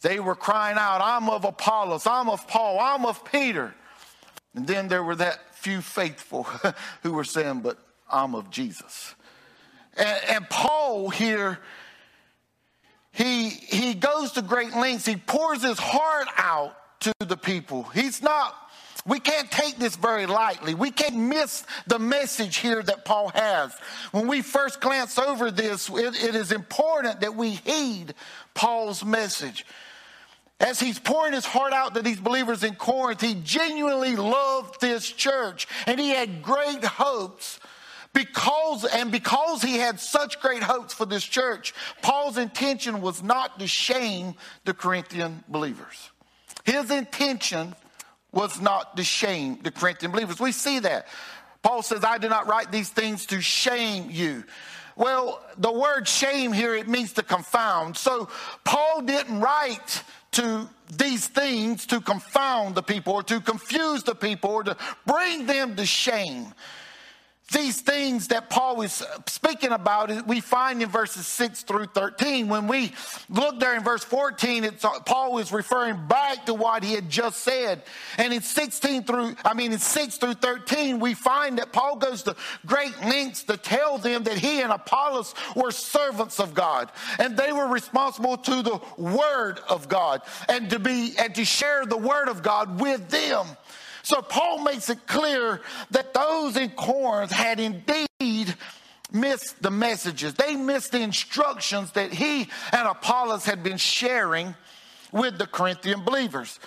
They 0.00 0.20
were 0.20 0.34
crying 0.36 0.78
out, 0.78 1.00
I'm 1.02 1.28
of 1.28 1.44
Apollos, 1.44 2.06
I'm 2.06 2.30
of 2.30 2.46
Paul, 2.48 2.78
I'm 2.80 3.04
of 3.04 3.24
Peter. 3.30 3.74
And 4.54 4.66
then 4.66 4.88
there 4.88 5.02
were 5.02 5.16
that 5.16 5.54
few 5.54 5.80
faithful 5.80 6.44
who 7.02 7.12
were 7.12 7.24
saying, 7.24 7.60
But 7.60 7.78
I'm 8.10 8.34
of 8.34 8.50
Jesus. 8.50 9.14
And, 9.96 10.20
and 10.28 10.50
Paul 10.50 11.10
here, 11.10 11.58
he, 13.12 13.48
he 13.48 13.94
goes 13.94 14.32
to 14.32 14.42
great 14.42 14.74
lengths. 14.74 15.06
He 15.06 15.16
pours 15.16 15.62
his 15.62 15.78
heart 15.78 16.28
out 16.36 16.76
to 17.00 17.12
the 17.20 17.36
people. 17.36 17.84
He's 17.84 18.22
not, 18.22 18.54
we 19.06 19.18
can't 19.18 19.50
take 19.50 19.78
this 19.78 19.96
very 19.96 20.26
lightly. 20.26 20.74
We 20.74 20.90
can't 20.90 21.16
miss 21.16 21.64
the 21.86 21.98
message 21.98 22.58
here 22.58 22.82
that 22.82 23.04
Paul 23.04 23.30
has. 23.30 23.74
When 24.12 24.28
we 24.28 24.42
first 24.42 24.80
glance 24.80 25.18
over 25.18 25.50
this, 25.50 25.88
it, 25.88 26.22
it 26.22 26.34
is 26.34 26.52
important 26.52 27.20
that 27.20 27.34
we 27.34 27.50
heed 27.50 28.14
Paul's 28.54 29.04
message. 29.04 29.66
As 30.60 30.78
he's 30.78 30.98
pouring 30.98 31.32
his 31.32 31.46
heart 31.46 31.72
out 31.72 31.94
to 31.94 32.02
these 32.02 32.20
believers 32.20 32.62
in 32.62 32.74
Corinth, 32.74 33.22
he 33.22 33.34
genuinely 33.34 34.14
loved 34.14 34.80
this 34.80 35.10
church 35.10 35.66
and 35.86 35.98
he 35.98 36.10
had 36.10 36.42
great 36.42 36.84
hopes 36.84 37.58
because 38.12 38.84
and 38.84 39.12
because 39.12 39.62
he 39.62 39.76
had 39.76 40.00
such 40.00 40.40
great 40.40 40.62
hopes 40.62 40.92
for 40.92 41.06
this 41.06 41.24
church 41.24 41.74
paul's 42.02 42.38
intention 42.38 43.00
was 43.00 43.22
not 43.22 43.58
to 43.58 43.66
shame 43.66 44.34
the 44.64 44.74
corinthian 44.74 45.44
believers. 45.48 46.10
His 46.64 46.90
intention 46.90 47.74
was 48.32 48.60
not 48.60 48.96
to 48.96 49.04
shame 49.04 49.58
the 49.62 49.70
corinthian 49.70 50.12
believers. 50.12 50.38
We 50.40 50.52
see 50.52 50.80
that. 50.80 51.06
Paul 51.62 51.82
says 51.82 52.04
i 52.04 52.18
do 52.18 52.28
not 52.28 52.46
write 52.46 52.72
these 52.72 52.88
things 52.88 53.26
to 53.26 53.40
shame 53.40 54.10
you. 54.10 54.44
Well 54.96 55.42
the 55.56 55.72
word 55.72 56.08
shame 56.08 56.52
here 56.52 56.74
it 56.74 56.88
means 56.88 57.12
to 57.14 57.22
confound. 57.22 57.96
So 57.96 58.28
paul 58.64 59.02
didn't 59.02 59.40
write 59.40 60.02
to 60.32 60.68
these 60.96 61.26
things 61.26 61.86
to 61.86 62.00
confound 62.00 62.74
the 62.74 62.82
people 62.82 63.14
or 63.14 63.22
to 63.24 63.40
confuse 63.40 64.02
the 64.02 64.14
people 64.14 64.50
or 64.50 64.62
to 64.64 64.76
bring 65.06 65.46
them 65.46 65.76
to 65.76 65.86
shame 65.86 66.52
these 67.50 67.80
things 67.80 68.28
that 68.28 68.48
Paul 68.48 68.82
is 68.82 69.04
speaking 69.26 69.72
about, 69.72 70.26
we 70.26 70.40
find 70.40 70.82
in 70.82 70.88
verses 70.88 71.26
6 71.26 71.62
through 71.62 71.86
13. 71.86 72.48
When 72.48 72.68
we 72.68 72.92
look 73.28 73.58
there 73.58 73.76
in 73.76 73.82
verse 73.82 74.04
14, 74.04 74.64
it's, 74.64 74.84
Paul 75.04 75.38
is 75.38 75.52
referring 75.52 76.06
back 76.06 76.46
to 76.46 76.54
what 76.54 76.84
he 76.84 76.94
had 76.94 77.10
just 77.10 77.40
said. 77.40 77.82
And 78.18 78.32
in 78.32 78.40
16 78.40 79.04
through, 79.04 79.34
I 79.44 79.54
mean, 79.54 79.72
in 79.72 79.78
6 79.78 80.16
through 80.18 80.34
13, 80.34 81.00
we 81.00 81.14
find 81.14 81.58
that 81.58 81.72
Paul 81.72 81.96
goes 81.96 82.22
to 82.24 82.36
great 82.66 82.98
lengths 83.00 83.42
to 83.44 83.56
tell 83.56 83.98
them 83.98 84.24
that 84.24 84.38
he 84.38 84.60
and 84.60 84.72
Apollos 84.72 85.34
were 85.56 85.72
servants 85.72 86.38
of 86.38 86.54
God. 86.54 86.90
And 87.18 87.36
they 87.36 87.52
were 87.52 87.68
responsible 87.68 88.36
to 88.36 88.62
the 88.62 88.80
word 88.96 89.60
of 89.68 89.88
God 89.88 90.22
and 90.48 90.70
to 90.70 90.78
be, 90.78 91.14
and 91.18 91.34
to 91.34 91.44
share 91.44 91.84
the 91.84 91.96
word 91.96 92.28
of 92.28 92.42
God 92.42 92.80
with 92.80 93.08
them. 93.08 93.46
So 94.02 94.22
Paul 94.22 94.62
makes 94.62 94.88
it 94.90 95.06
clear 95.06 95.60
that 95.90 96.14
those 96.14 96.56
in 96.56 96.70
Corinth 96.70 97.30
had 97.30 97.60
indeed 97.60 98.54
missed 99.12 99.62
the 99.62 99.70
messages. 99.70 100.34
They 100.34 100.56
missed 100.56 100.92
the 100.92 101.00
instructions 101.00 101.92
that 101.92 102.12
he 102.12 102.48
and 102.72 102.88
Apollos 102.88 103.44
had 103.44 103.62
been 103.62 103.76
sharing 103.76 104.54
with 105.12 105.38
the 105.38 105.46
Corinthian 105.46 106.04
believers. 106.04 106.58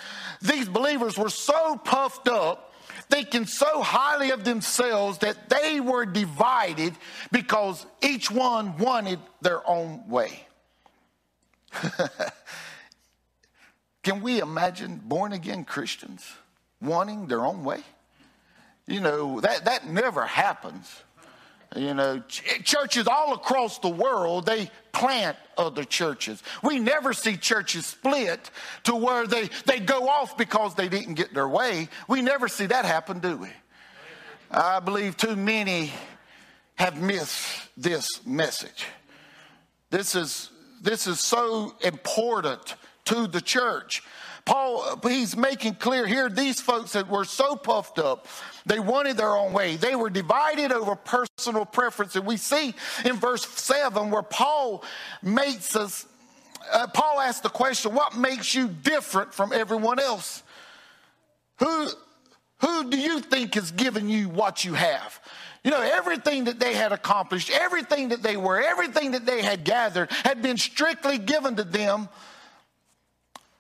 These 0.42 0.68
believers 0.68 1.18
were 1.18 1.30
so 1.30 1.78
puffed 1.78 2.28
up, 2.28 2.74
thinking 3.10 3.46
so 3.46 3.82
highly 3.82 4.32
of 4.32 4.44
themselves 4.44 5.20
that 5.20 5.50
they 5.50 5.80
were 5.80 6.06
divided 6.06 6.94
because 7.32 7.86
each 8.02 8.30
one 8.30 8.78
wanted 8.78 9.20
their 9.42 9.68
own 9.68 10.10
way. 10.10 10.46
Can 14.04 14.22
we 14.22 14.42
imagine 14.42 15.02
born 15.04 15.32
again 15.32 15.64
Christians? 15.64 16.30
Wanting 16.84 17.28
their 17.28 17.46
own 17.46 17.64
way. 17.64 17.82
You 18.86 19.00
know, 19.00 19.40
that, 19.40 19.66
that 19.66 19.88
never 19.88 20.26
happens. 20.26 20.92
You 21.76 21.94
know, 21.94 22.20
ch- 22.28 22.64
churches 22.64 23.08
all 23.08 23.34
across 23.34 23.80
the 23.80 23.90
world, 23.90 24.46
they 24.46 24.70
plant 24.92 25.38
other 25.58 25.84
churches. 25.84 26.44
We 26.62 26.80
never 26.80 27.14
see 27.14 27.36
churches 27.38 27.86
split 27.86 28.52
to 28.84 28.96
where 28.96 29.26
they, 29.26 29.50
they 29.66 29.80
go 29.80 30.08
off 30.08 30.38
because 30.38 30.76
they 30.76 30.88
didn't 30.88 31.16
get 31.16 31.34
their 31.34 31.48
way. 31.48 31.88
We 32.08 32.22
never 32.22 32.48
see 32.48 32.68
that 32.68 32.86
happen, 32.86 33.20
do 33.20 33.38
we? 33.38 33.50
I 34.52 34.80
believe 34.82 35.18
too 35.18 35.36
many 35.36 35.92
have 36.76 37.02
missed 37.02 37.70
this 37.76 38.26
message. 38.26 38.86
This 39.90 40.16
is, 40.16 40.50
this 40.82 41.08
is 41.08 41.20
so 41.20 41.74
important 41.82 42.76
to 43.06 43.26
the 43.26 43.42
church. 43.42 44.04
Paul, 44.46 45.00
he's 45.04 45.38
making 45.38 45.76
clear 45.76 46.06
here 46.06 46.28
these 46.30 46.60
folks 46.60 46.94
that 46.94 47.08
were 47.08 47.24
so 47.24 47.56
puffed 47.56 47.98
up, 47.98 48.28
they 48.66 48.80
wanted 48.80 49.16
their 49.16 49.36
own 49.36 49.54
way. 49.54 49.78
They 49.78 49.96
were 49.96 50.10
divided 50.10 50.72
over 50.72 50.96
personal 50.96 51.66
preference. 51.66 52.16
And 52.16 52.26
we 52.26 52.38
see 52.38 52.74
in 53.06 53.16
verse 53.16 53.48
7 53.48 54.12
where 54.12 54.22
Paul 54.22 54.84
makes 55.22 55.76
us, 55.78 56.06
uh, 56.74 56.88
Paul 56.94 57.22
asks 57.22 57.40
the 57.40 57.50
question, 57.50 57.94
What 57.94 58.18
makes 58.18 58.54
you 58.54 58.68
different 58.68 59.34
from 59.34 59.54
everyone 59.54 60.00
else? 60.00 60.44
Who, 61.60 61.88
who 62.60 62.90
do 62.90 62.98
you 62.98 63.22
think 63.22 63.56
has 63.56 63.72
given 63.72 64.10
you 64.10 64.28
what 64.28 64.66
you 64.66 64.74
have? 64.74 65.22
You 65.64 65.72
know, 65.72 65.80
everything 65.80 66.46
that 66.46 66.60
they 66.60 66.74
had 66.74 66.92
accomplished, 66.92 67.50
everything 67.50 68.10
that 68.10 68.22
they 68.22 68.36
were, 68.36 68.62
everything 68.62 69.12
that 69.12 69.26
they 69.26 69.42
had 69.42 69.64
gathered 69.64 70.12
had 70.12 70.42
been 70.42 70.58
strictly 70.58 71.18
given 71.18 71.56
to 71.56 71.64
them 71.64 72.10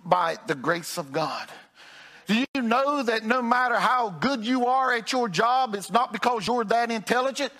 by 0.05 0.37
the 0.47 0.55
grace 0.55 0.97
of 0.97 1.11
God. 1.11 1.49
Do 2.25 2.45
you 2.55 2.61
know 2.61 3.03
that 3.03 3.25
no 3.25 3.41
matter 3.41 3.75
how 3.75 4.09
good 4.09 4.45
you 4.45 4.67
are 4.67 4.93
at 4.93 5.11
your 5.11 5.27
job, 5.27 5.75
it's 5.75 5.91
not 5.91 6.13
because 6.13 6.47
you're 6.47 6.63
that 6.65 6.89
intelligent? 6.91 7.51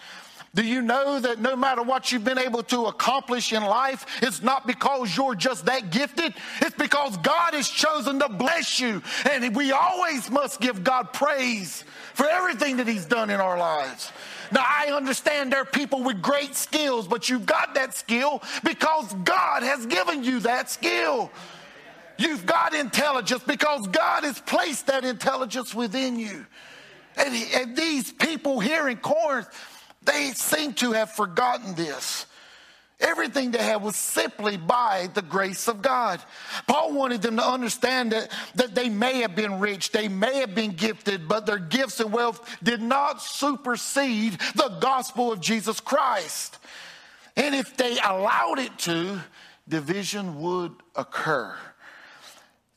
Do 0.55 0.63
you 0.63 0.83
know 0.83 1.19
that 1.19 1.39
no 1.39 1.55
matter 1.55 1.81
what 1.81 2.11
you've 2.11 2.23
been 2.23 2.37
able 2.37 2.61
to 2.63 2.85
accomplish 2.85 3.53
in 3.53 3.63
life, 3.63 4.05
it's 4.21 4.43
not 4.43 4.67
because 4.67 5.17
you're 5.17 5.33
just 5.33 5.65
that 5.65 5.89
gifted? 5.89 6.33
It's 6.61 6.75
because 6.75 7.17
God 7.17 7.55
has 7.55 7.67
chosen 7.67 8.19
to 8.19 8.29
bless 8.29 8.79
you. 8.79 9.01
And 9.29 9.55
we 9.55 9.71
always 9.71 10.29
must 10.29 10.61
give 10.61 10.83
God 10.83 11.11
praise 11.11 11.83
for 12.13 12.27
everything 12.27 12.77
that 12.77 12.87
He's 12.87 13.05
done 13.05 13.31
in 13.31 13.39
our 13.39 13.57
lives. 13.57 14.11
Now, 14.51 14.63
I 14.63 14.91
understand 14.91 15.51
there 15.51 15.61
are 15.61 15.65
people 15.65 16.03
with 16.03 16.21
great 16.21 16.55
skills, 16.55 17.07
but 17.07 17.29
you've 17.29 17.47
got 17.47 17.73
that 17.73 17.95
skill 17.95 18.43
because 18.63 19.11
God 19.23 19.63
has 19.63 19.87
given 19.87 20.23
you 20.23 20.39
that 20.41 20.69
skill. 20.69 21.31
You've 22.23 22.45
got 22.45 22.73
intelligence 22.73 23.43
because 23.45 23.85
God 23.87 24.23
has 24.23 24.39
placed 24.39 24.87
that 24.87 25.03
intelligence 25.03 25.75
within 25.75 26.17
you. 26.17 26.45
And, 27.17 27.35
and 27.53 27.75
these 27.75 28.11
people 28.13 28.61
here 28.61 28.87
in 28.87 28.97
Corinth, 28.97 29.49
they 30.03 30.31
seem 30.31 30.73
to 30.75 30.93
have 30.93 31.11
forgotten 31.11 31.75
this. 31.75 32.25
Everything 32.99 33.51
they 33.51 33.61
had 33.61 33.81
was 33.81 33.97
simply 33.97 34.55
by 34.55 35.09
the 35.13 35.21
grace 35.21 35.67
of 35.67 35.81
God. 35.81 36.21
Paul 36.65 36.93
wanted 36.93 37.21
them 37.21 37.35
to 37.35 37.45
understand 37.45 38.13
that, 38.13 38.31
that 38.55 38.73
they 38.73 38.87
may 38.87 39.19
have 39.19 39.35
been 39.35 39.59
rich, 39.59 39.91
they 39.91 40.07
may 40.07 40.37
have 40.37 40.55
been 40.55 40.71
gifted, 40.71 41.27
but 41.27 41.45
their 41.45 41.59
gifts 41.59 41.99
and 41.99 42.13
wealth 42.13 42.57
did 42.63 42.81
not 42.81 43.21
supersede 43.21 44.39
the 44.55 44.77
gospel 44.79 45.33
of 45.33 45.41
Jesus 45.41 45.81
Christ. 45.81 46.57
And 47.35 47.53
if 47.53 47.75
they 47.75 47.97
allowed 47.99 48.59
it 48.59 48.77
to, 48.79 49.19
division 49.67 50.39
would 50.39 50.73
occur. 50.95 51.57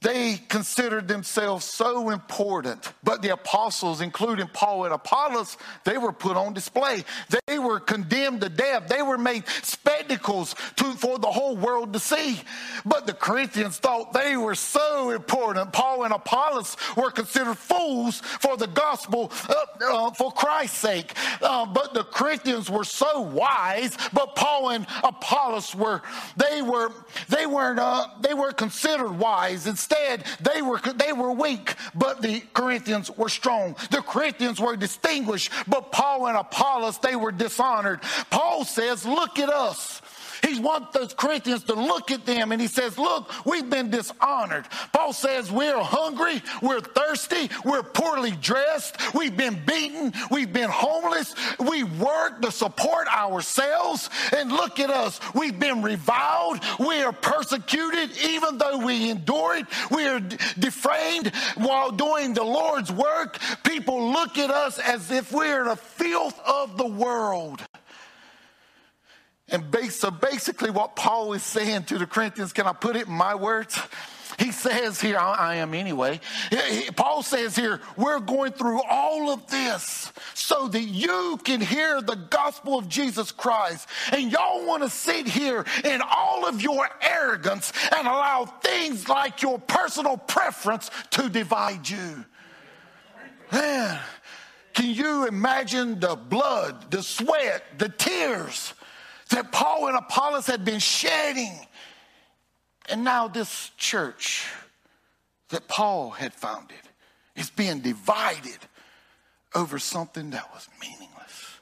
They 0.06 0.36
considered 0.48 1.08
themselves 1.08 1.64
so 1.64 2.10
important, 2.10 2.92
but 3.02 3.22
the 3.22 3.30
apostles, 3.30 4.00
including 4.00 4.46
Paul 4.46 4.84
and 4.84 4.94
Apollos, 4.94 5.56
they 5.82 5.98
were 5.98 6.12
put 6.12 6.36
on 6.36 6.54
display. 6.54 7.02
They 7.48 7.58
were 7.58 7.80
condemned 7.80 8.42
to 8.42 8.48
death. 8.48 8.86
They 8.86 9.02
were 9.02 9.18
made 9.18 9.48
spectacles 9.62 10.54
to, 10.76 10.92
for 10.92 11.18
the 11.18 11.26
whole 11.26 11.56
world 11.56 11.92
to 11.94 11.98
see. 11.98 12.40
But 12.84 13.08
the 13.08 13.14
Corinthians 13.14 13.78
thought 13.78 14.12
they 14.12 14.36
were 14.36 14.54
so 14.54 15.10
important. 15.10 15.72
Paul 15.72 16.04
and 16.04 16.14
Apollos 16.14 16.76
were 16.96 17.10
considered 17.10 17.58
fools 17.58 18.20
for 18.20 18.56
the 18.56 18.68
gospel 18.68 19.32
uh, 19.48 19.54
uh, 19.84 20.10
for 20.12 20.30
Christ's 20.30 20.78
sake. 20.78 21.14
Uh, 21.42 21.66
but 21.66 21.94
the 21.94 22.04
Corinthians 22.04 22.70
were 22.70 22.84
so 22.84 23.22
wise. 23.22 23.98
But 24.12 24.36
Paul 24.36 24.70
and 24.70 24.86
Apollos 25.02 25.74
were 25.74 26.02
they 26.36 26.62
were 26.62 26.92
they 27.28 27.46
weren't 27.46 27.80
uh, 27.80 28.06
they 28.20 28.34
were 28.34 28.52
considered 28.52 29.10
wise. 29.10 29.66
Instead 29.66 29.95
Instead, 29.96 30.24
they 30.40 30.62
were, 30.62 30.78
they 30.78 31.12
were 31.12 31.32
weak, 31.32 31.74
but 31.94 32.22
the 32.22 32.42
Corinthians 32.52 33.10
were 33.10 33.28
strong. 33.28 33.76
The 33.90 34.02
Corinthians 34.02 34.60
were 34.60 34.76
distinguished, 34.76 35.52
but 35.66 35.92
Paul 35.92 36.26
and 36.28 36.36
Apollos, 36.36 36.98
they 36.98 37.16
were 37.16 37.32
dishonored. 37.32 38.00
Paul 38.30 38.64
says, 38.64 39.04
Look 39.04 39.38
at 39.38 39.48
us. 39.48 40.00
He 40.44 40.60
wants 40.60 40.92
those 40.92 41.14
Corinthians 41.14 41.64
to 41.64 41.74
look 41.74 42.10
at 42.10 42.26
them 42.26 42.52
and 42.52 42.60
he 42.60 42.66
says, 42.66 42.98
Look, 42.98 43.30
we've 43.44 43.68
been 43.68 43.90
dishonored. 43.90 44.66
Paul 44.92 45.12
says, 45.12 45.50
We're 45.50 45.78
hungry, 45.78 46.42
we're 46.62 46.80
thirsty, 46.80 47.50
we're 47.64 47.82
poorly 47.82 48.32
dressed, 48.32 49.14
we've 49.14 49.36
been 49.36 49.58
beaten, 49.66 50.12
we've 50.30 50.52
been 50.52 50.70
homeless, 50.70 51.34
we 51.58 51.84
work 51.84 52.42
to 52.42 52.50
support 52.50 53.06
ourselves. 53.08 54.10
And 54.36 54.50
look 54.50 54.80
at 54.80 54.90
us, 54.90 55.20
we've 55.34 55.58
been 55.58 55.82
reviled, 55.82 56.60
we 56.78 57.02
are 57.02 57.12
persecuted, 57.12 58.10
even 58.24 58.58
though 58.58 58.78
we 58.78 59.10
endure 59.10 59.56
it, 59.56 59.66
we 59.90 60.06
are 60.06 60.20
defamed 60.20 61.34
while 61.56 61.90
doing 61.90 62.34
the 62.34 62.44
Lord's 62.44 62.92
work. 62.92 63.38
People 63.64 64.12
look 64.12 64.38
at 64.38 64.50
us 64.50 64.78
as 64.78 65.10
if 65.10 65.32
we're 65.32 65.64
the 65.64 65.76
filth 65.76 66.38
of 66.46 66.76
the 66.76 66.86
world. 66.86 67.62
And 69.48 69.64
so 69.90 70.10
basically, 70.10 70.70
what 70.70 70.96
Paul 70.96 71.32
is 71.32 71.42
saying 71.42 71.84
to 71.84 71.98
the 71.98 72.06
Corinthians, 72.06 72.52
can 72.52 72.66
I 72.66 72.72
put 72.72 72.96
it 72.96 73.06
in 73.06 73.12
my 73.12 73.34
words? 73.34 73.78
He 74.38 74.50
says 74.50 75.00
here, 75.00 75.18
I 75.18 75.56
am 75.56 75.72
anyway. 75.72 76.20
Paul 76.96 77.22
says 77.22 77.56
here, 77.56 77.80
we're 77.96 78.18
going 78.18 78.52
through 78.52 78.82
all 78.82 79.30
of 79.30 79.46
this 79.46 80.12
so 80.34 80.68
that 80.68 80.82
you 80.82 81.38
can 81.44 81.60
hear 81.60 82.02
the 82.02 82.16
gospel 82.16 82.78
of 82.78 82.88
Jesus 82.88 83.32
Christ. 83.32 83.88
And 84.12 84.30
y'all 84.30 84.66
want 84.66 84.82
to 84.82 84.90
sit 84.90 85.26
here 85.26 85.64
in 85.84 86.02
all 86.02 86.46
of 86.46 86.60
your 86.60 86.86
arrogance 87.00 87.72
and 87.96 88.06
allow 88.06 88.44
things 88.44 89.08
like 89.08 89.42
your 89.42 89.58
personal 89.58 90.18
preference 90.18 90.90
to 91.10 91.28
divide 91.28 91.88
you. 91.88 92.24
Man, 93.52 93.98
can 94.74 94.92
you 94.92 95.26
imagine 95.26 96.00
the 96.00 96.16
blood, 96.16 96.90
the 96.90 97.02
sweat, 97.02 97.78
the 97.78 97.88
tears? 97.88 98.74
That 99.30 99.52
Paul 99.52 99.88
and 99.88 99.96
Apollos 99.96 100.46
had 100.46 100.64
been 100.64 100.78
shedding. 100.78 101.52
And 102.88 103.04
now 103.04 103.28
this 103.28 103.70
church 103.76 104.46
that 105.48 105.68
Paul 105.68 106.10
had 106.10 106.32
founded 106.32 106.76
is 107.34 107.50
being 107.50 107.80
divided 107.80 108.58
over 109.54 109.78
something 109.78 110.30
that 110.30 110.52
was 110.52 110.68
meaningless. 110.80 111.60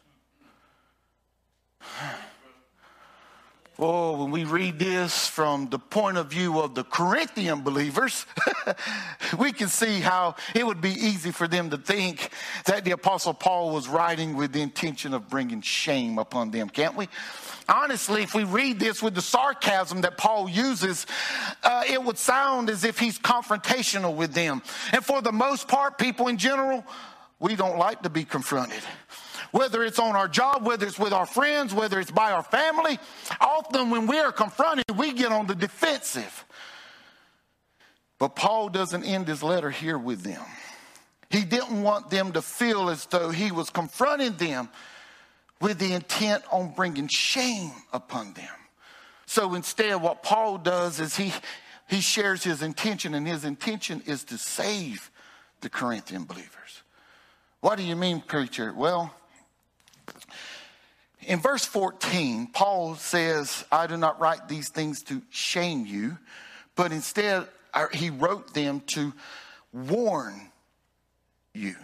Oh, 3.76 4.22
when 4.22 4.30
we 4.30 4.44
read 4.44 4.78
this 4.78 5.26
from 5.26 5.68
the 5.68 5.80
point 5.80 6.16
of 6.16 6.28
view 6.28 6.60
of 6.60 6.76
the 6.76 6.84
Corinthian 6.84 7.62
believers, 7.62 8.24
we 9.38 9.50
can 9.50 9.66
see 9.66 9.98
how 9.98 10.36
it 10.54 10.64
would 10.64 10.80
be 10.80 10.92
easy 10.92 11.32
for 11.32 11.48
them 11.48 11.70
to 11.70 11.76
think 11.76 12.30
that 12.66 12.84
the 12.84 12.92
Apostle 12.92 13.34
Paul 13.34 13.74
was 13.74 13.88
writing 13.88 14.36
with 14.36 14.52
the 14.52 14.62
intention 14.62 15.12
of 15.12 15.28
bringing 15.28 15.60
shame 15.60 16.18
upon 16.18 16.52
them, 16.52 16.68
can't 16.68 16.94
we? 16.94 17.08
honestly, 17.68 18.22
if 18.22 18.34
we 18.34 18.44
read 18.44 18.78
this 18.78 19.02
with 19.02 19.14
the 19.14 19.22
sarcasm 19.22 20.02
that 20.02 20.18
Paul 20.18 20.48
uses, 20.48 21.06
uh, 21.62 21.84
it 21.88 22.02
would 22.02 22.18
sound 22.18 22.70
as 22.70 22.84
if 22.84 22.98
he's 22.98 23.18
confrontational 23.18 24.14
with 24.14 24.34
them. 24.34 24.62
And 24.92 25.04
for 25.04 25.22
the 25.22 25.32
most 25.32 25.68
part, 25.68 25.98
people 25.98 26.28
in 26.28 26.36
general, 26.36 26.84
we 27.40 27.56
don't 27.56 27.78
like 27.78 28.02
to 28.02 28.10
be 28.10 28.24
confronted. 28.24 28.82
Whether 29.54 29.84
it's 29.84 30.00
on 30.00 30.16
our 30.16 30.26
job, 30.26 30.66
whether 30.66 30.84
it's 30.84 30.98
with 30.98 31.12
our 31.12 31.26
friends, 31.26 31.72
whether 31.72 32.00
it's 32.00 32.10
by 32.10 32.32
our 32.32 32.42
family, 32.42 32.98
often 33.40 33.88
when 33.90 34.08
we 34.08 34.18
are 34.18 34.32
confronted, 34.32 34.84
we 34.96 35.12
get 35.12 35.30
on 35.30 35.46
the 35.46 35.54
defensive. 35.54 36.44
But 38.18 38.34
Paul 38.34 38.68
doesn't 38.68 39.04
end 39.04 39.28
his 39.28 39.44
letter 39.44 39.70
here 39.70 39.96
with 39.96 40.22
them. 40.22 40.42
He 41.30 41.44
didn't 41.44 41.84
want 41.84 42.10
them 42.10 42.32
to 42.32 42.42
feel 42.42 42.90
as 42.90 43.06
though 43.06 43.30
he 43.30 43.52
was 43.52 43.70
confronting 43.70 44.32
them 44.32 44.70
with 45.60 45.78
the 45.78 45.92
intent 45.92 46.42
on 46.50 46.74
bringing 46.74 47.06
shame 47.06 47.70
upon 47.92 48.32
them. 48.32 48.56
So 49.26 49.54
instead, 49.54 50.02
what 50.02 50.24
Paul 50.24 50.58
does 50.58 50.98
is 50.98 51.16
he, 51.16 51.32
he 51.88 52.00
shares 52.00 52.42
his 52.42 52.60
intention, 52.60 53.14
and 53.14 53.24
his 53.24 53.44
intention 53.44 54.02
is 54.04 54.24
to 54.24 54.36
save 54.36 55.12
the 55.60 55.70
Corinthian 55.70 56.24
believers. 56.24 56.82
What 57.60 57.78
do 57.78 57.84
you 57.84 57.94
mean, 57.94 58.20
preacher? 58.20 58.74
Well, 58.76 59.14
in 61.26 61.40
verse 61.40 61.64
14, 61.64 62.48
Paul 62.48 62.94
says, 62.96 63.64
I 63.70 63.86
do 63.86 63.96
not 63.96 64.20
write 64.20 64.48
these 64.48 64.68
things 64.68 65.02
to 65.04 65.22
shame 65.30 65.86
you, 65.86 66.18
but 66.76 66.92
instead, 66.92 67.46
he 67.92 68.10
wrote 68.10 68.54
them 68.54 68.80
to 68.88 69.12
warn 69.72 70.50
you. 71.52 71.76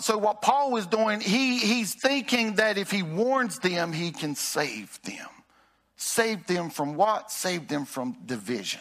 So 0.00 0.18
what 0.18 0.42
Paul 0.42 0.72
was 0.72 0.86
doing, 0.86 1.20
he, 1.20 1.58
he's 1.58 1.94
thinking 1.94 2.54
that 2.56 2.78
if 2.78 2.90
he 2.90 3.02
warns 3.02 3.58
them, 3.58 3.92
he 3.92 4.10
can 4.10 4.34
save 4.34 5.00
them. 5.02 5.28
Save 5.96 6.46
them 6.46 6.70
from 6.70 6.96
what? 6.96 7.30
Save 7.30 7.68
them 7.68 7.84
from 7.84 8.16
division. 8.26 8.80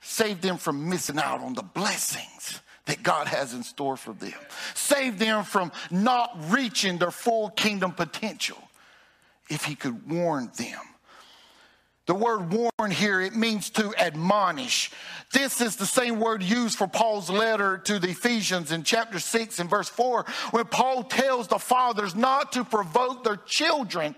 Save 0.00 0.40
them 0.40 0.56
from 0.56 0.88
missing 0.88 1.18
out 1.18 1.40
on 1.40 1.54
the 1.54 1.62
blessings 1.62 2.60
that 2.86 3.02
God 3.02 3.28
has 3.28 3.54
in 3.54 3.62
store 3.62 3.96
for 3.96 4.12
them. 4.12 4.32
Save 4.74 5.18
them 5.18 5.44
from 5.44 5.72
not 5.90 6.36
reaching 6.48 6.98
their 6.98 7.10
full 7.10 7.50
kingdom 7.50 7.92
potential 7.92 8.58
if 9.48 9.64
he 9.64 9.74
could 9.74 10.10
warn 10.10 10.50
them. 10.56 10.80
The 12.06 12.14
word 12.14 12.52
warn 12.52 12.90
here, 12.90 13.20
it 13.20 13.36
means 13.36 13.70
to 13.70 13.94
admonish. 13.96 14.90
This 15.32 15.60
is 15.60 15.76
the 15.76 15.86
same 15.86 16.18
word 16.18 16.42
used 16.42 16.76
for 16.76 16.88
Paul's 16.88 17.30
letter 17.30 17.78
to 17.78 18.00
the 18.00 18.08
Ephesians 18.08 18.72
in 18.72 18.82
chapter 18.82 19.20
6 19.20 19.60
and 19.60 19.70
verse 19.70 19.88
4, 19.88 20.26
where 20.50 20.64
Paul 20.64 21.04
tells 21.04 21.46
the 21.46 21.58
fathers 21.58 22.16
not 22.16 22.52
to 22.52 22.64
provoke 22.64 23.22
their 23.22 23.36
children, 23.36 24.16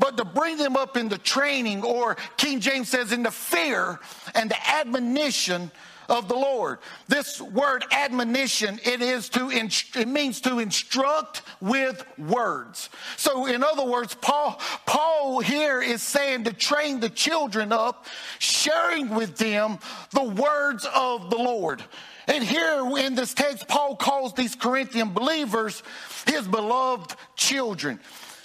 but 0.00 0.16
to 0.16 0.24
bring 0.24 0.56
them 0.56 0.76
up 0.76 0.96
in 0.96 1.08
the 1.08 1.18
training, 1.18 1.84
or 1.84 2.16
King 2.36 2.58
James 2.58 2.88
says, 2.88 3.12
in 3.12 3.22
the 3.22 3.30
fear 3.30 4.00
and 4.34 4.50
the 4.50 4.68
admonition 4.68 5.70
of 6.10 6.28
the 6.28 6.34
Lord. 6.34 6.78
This 7.08 7.40
word 7.40 7.84
admonition, 7.92 8.80
it 8.84 9.00
is 9.00 9.28
to 9.30 9.50
it 9.50 10.08
means 10.08 10.40
to 10.42 10.58
instruct 10.58 11.42
with 11.60 12.04
words. 12.18 12.90
So 13.16 13.46
in 13.46 13.62
other 13.62 13.84
words, 13.84 14.14
Paul 14.14 14.60
Paul 14.84 15.40
here 15.40 15.80
is 15.80 16.02
saying 16.02 16.44
to 16.44 16.52
train 16.52 17.00
the 17.00 17.08
children 17.08 17.72
up, 17.72 18.06
sharing 18.38 19.10
with 19.10 19.36
them 19.36 19.78
the 20.10 20.24
words 20.24 20.86
of 20.94 21.30
the 21.30 21.38
Lord. 21.38 21.82
And 22.26 22.44
here 22.44 22.84
in 22.98 23.14
this 23.14 23.34
text, 23.34 23.66
Paul 23.66 23.96
calls 23.96 24.34
these 24.34 24.54
Corinthian 24.54 25.12
believers 25.12 25.82
his 26.26 26.46
beloved 26.46 27.16
children. 27.34 27.98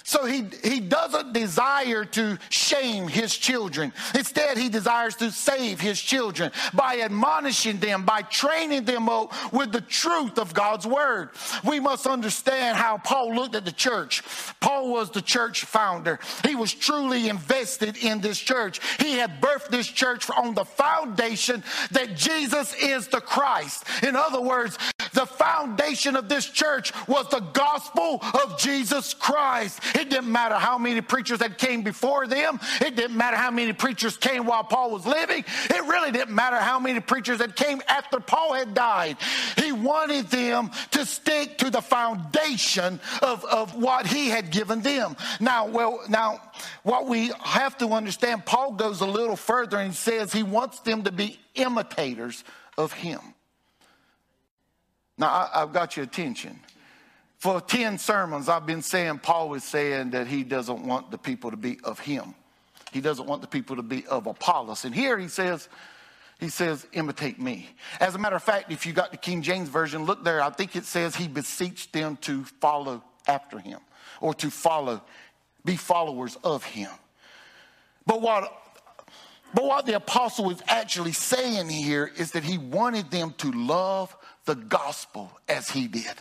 So 0.06 0.24
he, 0.24 0.44
he 0.62 0.78
doesn't 0.78 1.32
desire 1.32 2.04
to 2.04 2.38
shame 2.48 3.08
his 3.08 3.36
children. 3.36 3.92
Instead, 4.14 4.56
he 4.56 4.68
desires 4.68 5.16
to 5.16 5.32
save 5.32 5.80
his 5.80 6.00
children 6.00 6.52
by 6.72 7.00
admonishing 7.00 7.78
them, 7.78 8.04
by 8.04 8.22
training 8.22 8.84
them 8.84 9.08
up 9.08 9.34
with 9.52 9.72
the 9.72 9.80
truth 9.80 10.38
of 10.38 10.54
God's 10.54 10.86
word. 10.86 11.30
We 11.64 11.80
must 11.80 12.06
understand 12.06 12.76
how 12.76 12.98
Paul 12.98 13.34
looked 13.34 13.56
at 13.56 13.64
the 13.64 13.72
church. 13.72 14.22
Paul 14.60 14.92
was 14.92 15.10
the 15.10 15.22
church 15.22 15.64
founder. 15.64 16.20
He 16.46 16.54
was 16.54 16.72
truly 16.72 17.28
invested 17.28 17.96
in 17.96 18.20
this 18.20 18.38
church. 18.38 18.78
He 19.00 19.14
had 19.14 19.40
birthed 19.40 19.70
this 19.70 19.88
church 19.88 20.30
on 20.30 20.54
the 20.54 20.64
foundation 20.64 21.64
that 21.90 22.16
Jesus 22.16 22.76
is 22.80 23.08
the 23.08 23.20
Christ. 23.20 23.82
In 24.04 24.14
other 24.14 24.40
words, 24.40 24.78
the 25.14 25.26
foundation 25.26 26.14
of 26.14 26.28
this 26.28 26.46
church 26.46 26.92
was 27.08 27.28
the 27.30 27.40
gospel 27.40 28.22
of 28.44 28.58
Jesus 28.60 29.12
Christ. 29.14 29.80
It 29.96 30.10
didn't 30.10 30.30
matter 30.30 30.56
how 30.56 30.76
many 30.76 31.00
preachers 31.00 31.38
that 31.38 31.56
came 31.56 31.82
before 31.82 32.26
them. 32.26 32.60
It 32.80 32.96
didn't 32.96 33.16
matter 33.16 33.36
how 33.36 33.50
many 33.50 33.72
preachers 33.72 34.16
came 34.18 34.44
while 34.44 34.62
Paul 34.62 34.90
was 34.90 35.06
living. 35.06 35.44
It 35.70 35.84
really 35.84 36.12
didn't 36.12 36.34
matter 36.34 36.56
how 36.56 36.78
many 36.78 37.00
preachers 37.00 37.38
that 37.38 37.56
came 37.56 37.80
after 37.88 38.20
Paul 38.20 38.52
had 38.52 38.74
died. 38.74 39.16
He 39.56 39.72
wanted 39.72 40.26
them 40.28 40.70
to 40.90 41.06
stick 41.06 41.58
to 41.58 41.70
the 41.70 41.80
foundation 41.80 43.00
of, 43.22 43.44
of 43.46 43.74
what 43.74 44.06
he 44.06 44.28
had 44.28 44.50
given 44.50 44.82
them. 44.82 45.16
Now, 45.40 45.66
well, 45.66 46.00
now 46.08 46.42
what 46.82 47.06
we 47.06 47.30
have 47.42 47.78
to 47.78 47.88
understand, 47.88 48.44
Paul 48.44 48.72
goes 48.72 49.00
a 49.00 49.06
little 49.06 49.36
further 49.36 49.78
and 49.78 49.94
says 49.94 50.32
he 50.32 50.42
wants 50.42 50.80
them 50.80 51.04
to 51.04 51.12
be 51.12 51.38
imitators 51.54 52.44
of 52.76 52.92
him. 52.92 53.20
Now, 55.18 55.48
I, 55.54 55.60
have 55.60 55.72
got 55.72 55.96
your 55.96 56.04
attention. 56.04 56.60
For 57.38 57.60
10 57.60 57.98
sermons, 57.98 58.48
I've 58.48 58.66
been 58.66 58.82
saying, 58.82 59.18
Paul 59.18 59.54
is 59.54 59.64
saying 59.64 60.10
that 60.10 60.26
he 60.26 60.42
doesn't 60.42 60.86
want 60.86 61.10
the 61.10 61.18
people 61.18 61.50
to 61.50 61.56
be 61.56 61.78
of 61.84 61.98
him. 61.98 62.34
He 62.92 63.00
doesn't 63.00 63.26
want 63.26 63.42
the 63.42 63.48
people 63.48 63.76
to 63.76 63.82
be 63.82 64.06
of 64.06 64.26
Apollos. 64.26 64.84
And 64.84 64.94
here 64.94 65.18
he 65.18 65.28
says, 65.28 65.68
he 66.40 66.48
says, 66.48 66.86
imitate 66.92 67.40
me. 67.40 67.68
As 68.00 68.14
a 68.14 68.18
matter 68.18 68.36
of 68.36 68.42
fact, 68.42 68.72
if 68.72 68.86
you 68.86 68.92
got 68.92 69.10
the 69.10 69.16
King 69.18 69.42
James 69.42 69.68
Version, 69.68 70.04
look 70.04 70.24
there. 70.24 70.40
I 70.40 70.50
think 70.50 70.76
it 70.76 70.84
says 70.84 71.14
he 71.14 71.28
beseeched 71.28 71.92
them 71.92 72.16
to 72.22 72.44
follow 72.44 73.02
after 73.26 73.58
him 73.58 73.80
or 74.20 74.32
to 74.34 74.50
follow, 74.50 75.02
be 75.64 75.76
followers 75.76 76.36
of 76.42 76.64
him. 76.64 76.90
But 78.06 78.22
what 78.22 78.52
But 79.54 79.64
what 79.64 79.86
the 79.86 79.94
apostle 79.94 80.50
is 80.50 80.62
actually 80.68 81.12
saying 81.12 81.68
here 81.68 82.10
is 82.16 82.32
that 82.32 82.44
he 82.44 82.58
wanted 82.58 83.10
them 83.10 83.34
to 83.38 83.50
love 83.52 84.16
the 84.46 84.54
gospel 84.54 85.30
as 85.48 85.68
he 85.68 85.88
did. 85.88 86.12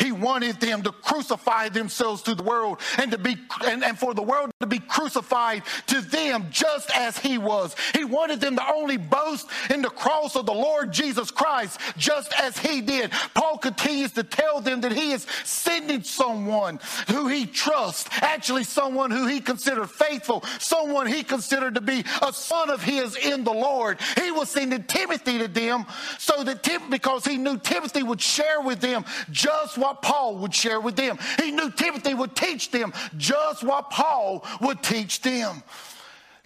He 0.00 0.10
wanted 0.10 0.58
them 0.58 0.82
to 0.82 0.90
crucify 0.90 1.68
themselves 1.68 2.22
to 2.22 2.34
the 2.34 2.42
world 2.42 2.80
and 2.98 3.10
to 3.12 3.18
be 3.18 3.36
and, 3.66 3.84
and, 3.84 3.98
for 3.98 4.14
the 4.14 4.22
world 4.22 4.50
to 4.60 4.66
be 4.66 4.78
crucified 4.78 5.62
to 5.86 6.00
them 6.00 6.46
just 6.50 6.90
as 6.96 7.18
he 7.18 7.38
was. 7.38 7.76
He 7.94 8.04
wanted 8.04 8.40
them 8.40 8.56
to 8.56 8.72
only 8.72 8.96
boast 8.96 9.48
in 9.70 9.82
the 9.82 9.90
cross 9.90 10.34
of 10.34 10.46
the 10.46 10.54
Lord 10.54 10.92
Jesus 10.92 11.30
Christ 11.30 11.78
just 11.96 12.32
as 12.40 12.58
he 12.58 12.80
did. 12.80 13.10
Paul 13.34 13.58
continues 13.58 14.12
to 14.12 14.24
tell 14.24 14.60
them 14.60 14.80
that 14.80 14.92
he 14.92 15.12
is 15.12 15.26
sending 15.44 16.02
someone 16.02 16.80
who 17.08 17.28
he 17.28 17.46
trusts, 17.46 18.08
actually 18.22 18.64
someone 18.64 19.10
who 19.10 19.26
he 19.26 19.40
considered 19.40 19.90
faithful, 19.90 20.42
someone 20.58 21.06
he 21.06 21.22
considered 21.22 21.74
to 21.74 21.82
be 21.82 22.02
a 22.22 22.32
son 22.32 22.70
of 22.70 22.82
his 22.82 23.14
in 23.16 23.44
the 23.44 23.52
Lord. 23.52 24.00
He 24.22 24.30
was 24.30 24.48
sending 24.48 24.84
Timothy 24.84 25.38
to 25.38 25.48
them 25.48 25.84
so 26.18 26.42
that 26.44 26.62
Tim, 26.62 26.88
because 26.88 27.26
he 27.26 27.36
knew 27.36 27.58
Timothy 27.58 27.73
Timothy 27.74 28.04
would 28.04 28.20
share 28.20 28.60
with 28.60 28.80
them 28.80 29.04
just 29.32 29.76
what 29.76 30.00
Paul 30.00 30.36
would 30.36 30.54
share 30.54 30.80
with 30.80 30.94
them. 30.94 31.18
He 31.42 31.50
knew 31.50 31.72
Timothy 31.72 32.14
would 32.14 32.36
teach 32.36 32.70
them 32.70 32.92
just 33.16 33.64
what 33.64 33.90
Paul 33.90 34.44
would 34.60 34.80
teach 34.80 35.20
them. 35.22 35.60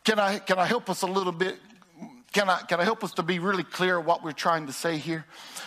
Can 0.04 0.18
I, 0.18 0.38
can 0.38 0.58
I 0.58 0.64
help 0.64 0.88
us 0.88 1.02
a 1.02 1.06
little 1.06 1.32
bit? 1.32 1.58
Can 2.32 2.50
I, 2.50 2.58
can 2.60 2.78
I 2.78 2.84
help 2.84 3.02
us 3.02 3.12
to 3.12 3.22
be 3.22 3.38
really 3.38 3.62
clear 3.62 3.98
what 3.98 4.22
we're 4.22 4.32
trying 4.32 4.66
to 4.66 4.72
say 4.72 4.98
here? 4.98 5.24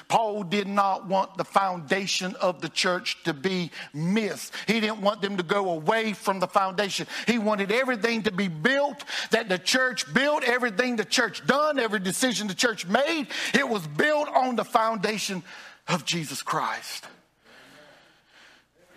Paul 0.07 0.43
did 0.43 0.67
not 0.67 1.07
want 1.07 1.35
the 1.35 1.43
foundation 1.43 2.35
of 2.35 2.61
the 2.61 2.69
church 2.69 3.23
to 3.23 3.33
be 3.33 3.71
missed. 3.93 4.53
He 4.67 4.79
didn't 4.79 5.01
want 5.01 5.21
them 5.21 5.37
to 5.37 5.43
go 5.43 5.71
away 5.71 6.13
from 6.13 6.39
the 6.39 6.47
foundation. 6.47 7.07
He 7.25 7.39
wanted 7.39 7.71
everything 7.71 8.23
to 8.23 8.31
be 8.31 8.47
built 8.47 9.03
that 9.31 9.49
the 9.49 9.57
church 9.57 10.13
built, 10.13 10.43
everything 10.43 10.97
the 10.97 11.05
church 11.05 11.45
done, 11.47 11.79
every 11.79 11.99
decision 11.99 12.47
the 12.47 12.53
church 12.53 12.85
made, 12.85 13.27
it 13.55 13.67
was 13.67 13.87
built 13.87 14.29
on 14.29 14.55
the 14.55 14.65
foundation 14.65 15.41
of 15.87 16.05
Jesus 16.05 16.43
Christ. 16.43 17.07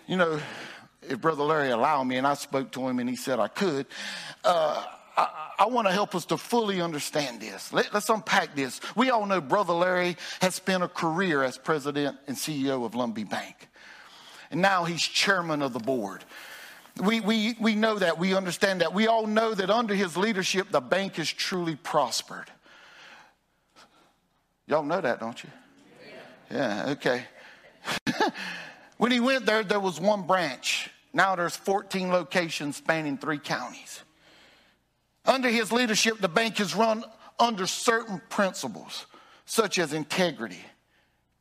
You 0.05 0.17
know, 0.17 0.39
if 1.01 1.19
Brother 1.19 1.43
Larry 1.43 1.71
allowed 1.71 2.03
me, 2.03 2.17
and 2.17 2.27
I 2.27 2.35
spoke 2.35 2.71
to 2.73 2.87
him 2.87 2.99
and 2.99 3.09
he 3.09 3.15
said 3.15 3.39
I 3.39 3.47
could, 3.47 3.87
uh, 4.43 4.85
I, 5.17 5.51
I 5.59 5.65
want 5.67 5.87
to 5.87 5.93
help 5.93 6.15
us 6.15 6.25
to 6.25 6.37
fully 6.37 6.81
understand 6.81 7.39
this. 7.39 7.71
Let, 7.71 7.93
us 7.95 8.09
unpack 8.09 8.55
this. 8.55 8.81
We 8.95 9.09
all 9.09 9.25
know 9.25 9.41
Brother 9.41 9.73
Larry 9.73 10.17
has 10.41 10.55
spent 10.55 10.83
a 10.83 10.87
career 10.87 11.43
as 11.43 11.57
president 11.57 12.17
and 12.27 12.35
CEO 12.35 12.85
of 12.85 12.93
Lumbee 12.93 13.29
Bank. 13.29 13.69
And 14.51 14.61
now 14.61 14.83
he's 14.83 15.01
chairman 15.01 15.61
of 15.61 15.73
the 15.73 15.79
board. 15.79 16.23
We, 17.01 17.19
we, 17.19 17.55
we 17.59 17.75
know 17.75 17.99
that. 17.99 18.19
We 18.19 18.35
understand 18.35 18.81
that. 18.81 18.93
We 18.93 19.07
all 19.07 19.27
know 19.27 19.53
that 19.53 19.69
under 19.69 19.93
his 19.93 20.15
leadership, 20.15 20.71
the 20.71 20.81
bank 20.81 21.15
has 21.15 21.31
truly 21.31 21.75
prospered. 21.75 22.49
Y'all 24.67 24.83
know 24.83 25.01
that, 25.01 25.19
don't 25.19 25.41
you? 25.43 25.49
Yeah, 26.51 26.85
okay. 26.89 27.25
when 28.97 29.11
he 29.11 29.19
went 29.19 29.45
there, 29.45 29.63
there 29.63 29.79
was 29.79 29.99
one 29.99 30.25
branch. 30.25 30.89
Now 31.13 31.35
there's 31.35 31.55
14 31.55 32.09
locations 32.09 32.77
spanning 32.77 33.17
three 33.17 33.39
counties. 33.39 34.01
Under 35.25 35.49
his 35.49 35.71
leadership, 35.71 36.19
the 36.19 36.29
bank 36.29 36.59
is 36.59 36.75
run 36.75 37.03
under 37.39 37.67
certain 37.67 38.21
principles, 38.29 39.05
such 39.45 39.79
as 39.79 39.93
integrity, 39.93 40.63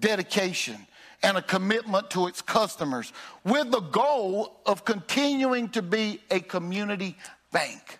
dedication, 0.01 0.87
and 1.23 1.37
a 1.37 1.43
commitment 1.43 2.11
to 2.11 2.27
its 2.27 2.43
customers, 2.43 3.13
with 3.45 3.71
the 3.71 3.81
goal 3.81 4.61
of 4.67 4.85
continuing 4.85 5.69
to 5.71 5.83
be 5.83 6.21
a 6.31 6.41
community 6.41 7.17
bank. 7.53 7.99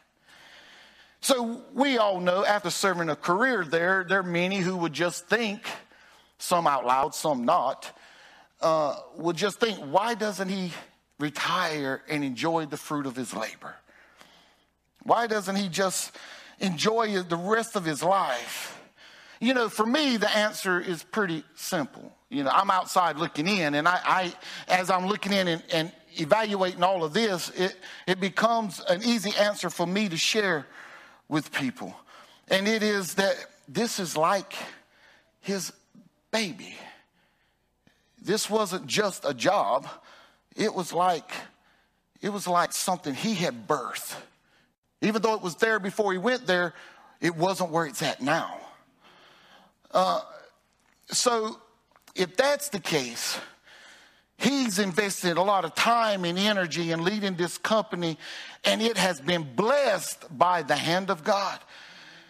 So 1.21 1.63
we 1.73 1.97
all 1.97 2.21
know 2.21 2.45
after 2.45 2.69
serving 2.69 3.09
a 3.09 3.17
career 3.17 3.65
there, 3.65 4.05
there 4.07 4.19
are 4.19 4.23
many 4.23 4.59
who 4.59 4.77
would 4.77 4.93
just 4.93 5.27
think, 5.27 5.63
some 6.37 6.67
out 6.67 6.85
loud, 6.85 7.15
some 7.15 7.47
not, 7.47 7.97
uh, 8.61 8.97
would 9.17 9.37
just 9.37 9.59
think, 9.59 9.79
why 9.79 10.15
doesn't 10.15 10.49
he 10.49 10.73
retire 11.19 12.03
and 12.09 12.25
enjoy 12.25 12.67
the 12.67 12.77
fruit 12.77 13.07
of 13.07 13.17
his 13.17 13.35
labor? 13.35 13.75
Why 15.05 15.27
doesn't 15.27 15.57
he 15.57 15.69
just 15.69 16.13
enjoy 16.61 17.23
the 17.23 17.37
rest 17.37 17.77
of 17.77 17.85
his 17.85 18.03
life? 18.03 18.83
You 19.41 19.55
know, 19.55 19.69
for 19.69 19.87
me, 19.87 20.17
the 20.17 20.35
answer 20.35 20.81
is 20.81 21.03
pretty 21.03 21.45
simple. 21.55 22.13
You 22.31 22.45
know, 22.45 22.51
I'm 22.51 22.71
outside 22.71 23.17
looking 23.17 23.47
in, 23.47 23.75
and 23.75 23.87
I, 23.87 24.01
I 24.05 24.33
as 24.69 24.91
I'm 24.91 25.07
looking 25.07 25.33
in 25.33 25.49
and, 25.49 25.63
and 25.73 25.93
evaluating 26.17 26.83
all 26.83 27.05
of 27.05 27.13
this, 27.13 27.51
it, 27.51 27.77
it 28.07 28.21
becomes 28.21 28.81
an 28.89 29.03
easy 29.05 29.33
answer 29.39 29.71
for 29.71 29.87
me 29.87 30.09
to 30.09 30.17
share 30.17 30.67
with 31.29 31.53
people. 31.53 31.95
And 32.49 32.67
it 32.67 32.83
is 32.83 33.15
that 33.15 33.35
this 33.69 33.99
is 33.99 34.17
like 34.17 34.55
his 35.41 35.73
baby. 36.31 36.77
This 38.21 38.49
wasn't 38.49 38.87
just 38.87 39.25
a 39.27 39.35
job, 39.35 39.87
it 40.57 40.75
was 40.75 40.93
like 40.93 41.31
it 42.23 42.31
was 42.31 42.49
like 42.49 42.73
something 42.73 43.15
he 43.15 43.35
had 43.35 43.69
birthed. 43.69 44.17
Even 45.01 45.23
though 45.23 45.35
it 45.35 45.43
was 45.43 45.57
there 45.57 45.79
before 45.79 46.13
he 46.13 46.19
went 46.19 46.47
there, 46.47 46.75
it 47.21 47.37
wasn't 47.37 47.71
where 47.71 47.87
it's 47.87 48.03
at 48.03 48.21
now. 48.21 48.61
Uh, 49.91 50.21
so, 51.07 51.59
if 52.15 52.37
that's 52.37 52.69
the 52.69 52.81
case, 52.81 53.39
he's 54.39 54.79
invested 54.79 55.37
a 55.37 55.43
lot 55.43 55.65
of 55.65 55.75
time 55.75 56.25
and 56.25 56.39
energy 56.39 56.91
in 56.91 57.05
leading 57.05 57.35
this 57.35 57.59
company, 57.59 58.19
and 58.65 58.83
it 58.83 58.97
has 58.97 59.21
been 59.21 59.55
blessed 59.55 60.37
by 60.37 60.63
the 60.63 60.77
hand 60.77 61.11
of 61.11 61.25
God. 61.25 61.59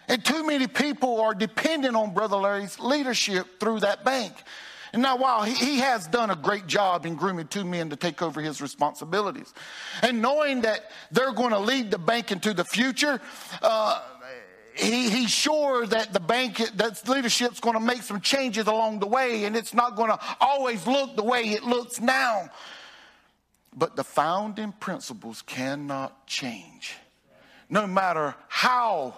And 0.09 0.25
too 0.25 0.47
many 0.47 0.67
people 0.67 1.21
are 1.21 1.35
dependent 1.35 1.97
on 1.97 2.13
Brother 2.13 2.37
Larry's 2.37 2.79
leadership 2.79 3.59
through 3.59 3.81
that 3.81 4.05
bank. 4.05 4.35
And 4.95 5.03
now, 5.03 5.17
while 5.17 5.43
he, 5.43 5.81
has 5.81 6.07
done 6.07 6.31
a 6.31 6.37
great 6.37 6.69
job 6.69 7.05
in 7.05 7.17
grooming 7.17 7.49
two 7.49 7.65
men 7.65 7.91
to 7.91 7.97
take 7.97 8.23
over 8.23 8.41
his 8.41 8.63
responsibilities, 8.63 9.53
and 10.03 10.23
knowing 10.23 10.61
that 10.61 10.89
they're 11.11 11.33
going 11.33 11.51
to 11.51 11.59
lead 11.59 11.91
the 11.91 11.99
bank 11.99 12.31
into 12.31 12.55
the 12.55 12.65
future, 12.65 13.21
uh, 13.61 14.01
he, 14.77 15.11
he's 15.11 15.33
sure 15.33 15.85
that 15.85 16.13
the 16.13 16.21
bank, 16.21 16.59
that 16.77 17.09
leadership's 17.09 17.59
going 17.59 17.75
to 17.75 17.81
make 17.81 18.03
some 18.03 18.21
changes 18.21 18.69
along 18.69 19.01
the 19.01 19.09
way, 19.09 19.47
and 19.47 19.57
it's 19.57 19.75
not 19.75 19.97
going 19.97 20.11
to 20.11 20.19
always 20.41 20.87
look 20.87 21.17
the 21.17 21.25
way 21.25 21.43
it 21.43 21.65
looks 21.65 22.01
now. 22.01 22.49
But 23.77 23.97
the 23.97 24.05
founding 24.05 24.71
principles 24.71 25.43
cannot 25.43 26.29
change. 26.29 26.95
No 27.69 27.89
matter 27.89 28.37
how 28.47 29.15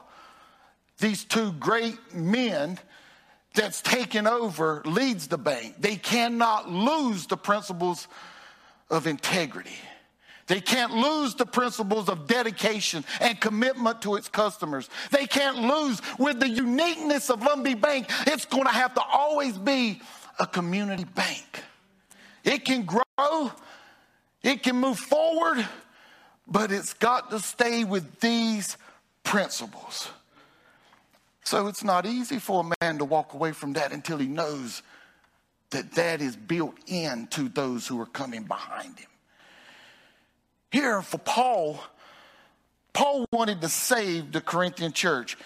these 1.01 1.25
two 1.25 1.53
great 1.53 2.15
men 2.15 2.79
that's 3.57 3.83
taken 3.83 4.27
over 4.27 4.83
leads 4.85 5.27
the 5.27 5.39
bank. 5.39 5.75
They 5.81 5.97
cannot 5.97 6.71
lose 6.71 7.27
the 7.27 7.37
principles 7.37 8.07
of 8.89 9.07
integrity. 9.07 9.77
They 10.47 10.61
can't 10.61 10.93
lose 10.93 11.35
the 11.35 11.47
principles 11.47 12.09
of 12.09 12.29
dedication 12.29 13.05
and 13.21 13.41
commitment 13.41 14.03
to 14.03 14.15
its 14.15 14.29
customers. 14.29 14.89
They 15.11 15.27
can't 15.27 15.59
lose 15.59 16.01
with 16.19 16.39
the 16.39 16.49
uniqueness 16.49 17.31
of 17.31 17.41
Lumbee 17.41 17.81
Bank. 17.81 18.07
It's 18.29 18.45
going 18.45 18.65
to 18.65 18.71
have 18.71 18.95
to 18.95 19.03
always 19.03 19.59
be 19.59 20.01
a 20.39 20.47
community 20.47 21.05
bank. 21.05 21.63
It 22.45 22.65
can 22.65 22.85
grow, 22.85 23.51
it 24.43 24.63
can 24.63 24.77
move 24.77 25.01
forward, 25.01 25.67
but 26.47 26.71
it's 26.71 26.95
got 26.95 27.31
to 27.31 27.41
stay 27.41 27.83
with 27.83 28.21
these 28.21 28.77
principles. 29.25 30.09
So 31.47 31.69
it's 31.69 31.85
not 31.85 32.07
easy 32.07 32.41
for 32.41 32.65
a 32.65 32.75
man 32.83 32.99
to 32.99 33.05
walk 33.05 33.33
away 33.33 33.53
from 33.53 33.75
that 33.75 33.93
until 33.93 34.19
he 34.19 34.27
knows 34.27 34.83
that 35.71 35.93
that 35.93 36.21
is 36.21 36.35
built 36.35 36.75
into 36.89 37.49
those 37.49 37.87
who 37.87 38.01
are 38.01 38.07
coming 38.07 38.43
behind 38.43 38.99
him. 38.99 39.09
Here 40.73 41.01
for 41.03 41.19
Paul, 41.19 41.81
Paul 42.93 43.27
wanted 43.31 43.61
to 43.61 43.69
save 43.69 44.33
the 44.33 44.41
Corinthian 44.41 44.91
church. 44.91 45.39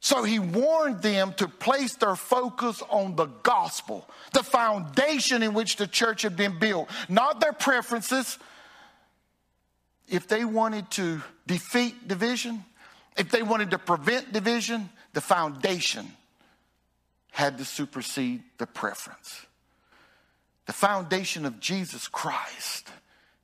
So 0.00 0.24
he 0.24 0.38
warned 0.38 1.00
them 1.00 1.32
to 1.38 1.48
place 1.48 1.94
their 1.96 2.16
focus 2.16 2.82
on 2.90 3.16
the 3.16 3.24
gospel, 3.24 4.06
the 4.34 4.42
foundation 4.42 5.42
in 5.42 5.54
which 5.54 5.76
the 5.76 5.86
church 5.86 6.20
had 6.20 6.36
been 6.36 6.58
built, 6.58 6.90
not 7.08 7.40
their 7.40 7.54
preferences. 7.54 8.38
If 10.06 10.28
they 10.28 10.44
wanted 10.44 10.90
to 10.92 11.22
defeat 11.46 12.06
division, 12.06 12.62
if 13.16 13.30
they 13.30 13.42
wanted 13.42 13.70
to 13.70 13.78
prevent 13.78 14.30
division, 14.30 14.90
the 15.14 15.20
foundation 15.20 16.12
had 17.30 17.58
to 17.58 17.64
supersede 17.64 18.42
the 18.58 18.66
preference. 18.66 19.46
The 20.66 20.72
foundation 20.72 21.44
of 21.44 21.60
Jesus 21.60 22.08
Christ 22.08 22.88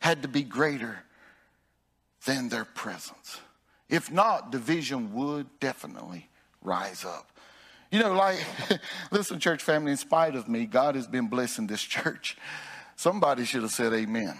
had 0.00 0.22
to 0.22 0.28
be 0.28 0.42
greater 0.42 1.00
than 2.26 2.48
their 2.48 2.64
presence. 2.64 3.40
If 3.88 4.10
not, 4.10 4.52
division 4.52 5.14
would 5.14 5.46
definitely 5.58 6.28
rise 6.62 7.04
up. 7.04 7.30
You 7.90 7.98
know, 7.98 8.12
like, 8.12 8.38
listen, 9.10 9.40
church 9.40 9.62
family, 9.62 9.90
in 9.90 9.96
spite 9.96 10.36
of 10.36 10.48
me, 10.48 10.66
God 10.66 10.94
has 10.94 11.06
been 11.06 11.26
blessing 11.26 11.66
this 11.66 11.82
church. 11.82 12.36
Somebody 12.96 13.44
should 13.44 13.62
have 13.62 13.72
said 13.72 13.92
amen. 13.92 14.22
amen. 14.22 14.38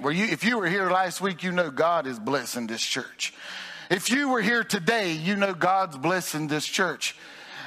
Well, 0.00 0.12
you, 0.12 0.24
if 0.24 0.44
you 0.44 0.58
were 0.58 0.68
here 0.68 0.90
last 0.90 1.20
week, 1.20 1.42
you 1.42 1.52
know 1.52 1.70
God 1.70 2.06
is 2.06 2.18
blessing 2.18 2.66
this 2.66 2.82
church. 2.82 3.34
If 3.90 4.10
you 4.10 4.28
were 4.28 4.42
here 4.42 4.64
today, 4.64 5.12
you 5.12 5.34
know 5.34 5.54
God's 5.54 5.96
blessing 5.96 6.48
this 6.48 6.66
church. 6.66 7.16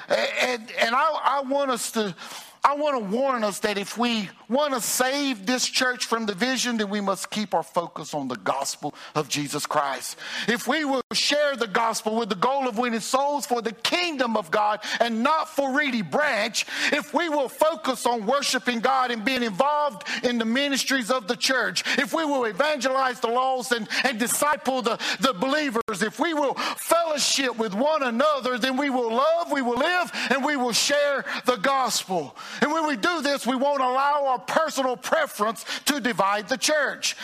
And, 0.08 0.72
and 0.80 0.96
I, 0.96 1.40
I 1.40 1.42
want 1.42 1.72
us 1.72 1.92
to 1.94 2.16
I 2.64 2.76
want 2.76 2.96
to 2.96 3.18
warn 3.18 3.44
us 3.44 3.60
that 3.60 3.80
if 3.80 3.98
we 3.98 4.30
want 4.48 4.76
to 4.76 4.82
save 4.82 5.48
this 5.48 5.68
church 5.68 6.06
from 6.06 6.28
division, 6.28 6.78
then 6.78 6.90
we 6.90 7.02
must 7.02 7.32
keep 7.32 7.56
our 7.56 7.64
focus 7.64 8.14
on 8.14 8.28
the 8.28 8.36
gospel 8.36 8.94
of 9.16 9.28
Jesus 9.28 9.66
Christ. 9.66 10.16
If 10.48 10.68
we 10.68 10.86
will 10.86 11.02
share 11.12 11.56
the 11.56 11.66
gospel 11.66 12.18
with 12.18 12.30
the 12.30 12.36
goal 12.36 12.68
of 12.68 12.78
winning 12.78 13.00
souls 13.00 13.48
for 13.48 13.64
the 13.64 13.72
kingdom 13.72 14.38
of 14.38 14.52
God 14.52 14.80
and 15.00 15.24
not 15.24 15.50
for 15.50 15.76
Reedy 15.76 16.04
Branch, 16.04 16.64
if 16.92 17.16
we 17.16 17.30
will 17.30 17.50
focus 17.50 18.06
on 18.06 18.28
worshiping 18.28 18.80
God 18.80 19.10
and 19.10 19.26
being 19.26 19.42
involved 19.42 20.08
in 20.24 20.38
the 20.38 20.46
ministries 20.46 21.10
of 21.10 21.28
the 21.28 21.36
church, 21.36 21.84
if 21.98 22.14
we 22.14 22.26
will 22.26 22.46
evangelize 22.46 23.20
the 23.22 23.28
lost 23.28 23.72
and, 23.72 23.88
and 24.04 24.20
disciple 24.20 24.84
the, 24.84 25.00
the 25.20 25.34
believers, 25.34 25.82
if 26.04 26.20
we 26.20 26.36
will 26.36 26.54
fellowship 26.54 27.58
with 27.58 27.74
one 27.74 28.04
another, 28.04 28.60
then 28.60 28.78
we 28.78 28.92
will 28.92 29.12
love, 29.12 29.52
we 29.52 29.64
will 29.64 29.80
live, 29.80 30.12
and 30.30 30.46
we 30.46 30.56
will 30.56 30.74
share 30.74 31.26
the 31.46 31.56
gospel. 31.56 32.36
And 32.60 32.72
when 32.72 32.88
we 32.88 32.98
do 32.98 33.22
this, 33.22 33.48
we 33.48 33.56
won't 33.56 33.82
allow 33.82 34.26
our 34.28 34.40
personal 34.40 34.98
preference 34.98 35.64
to 35.86 36.00
divide 36.00 36.50
the 36.50 36.58
church. 36.58 37.16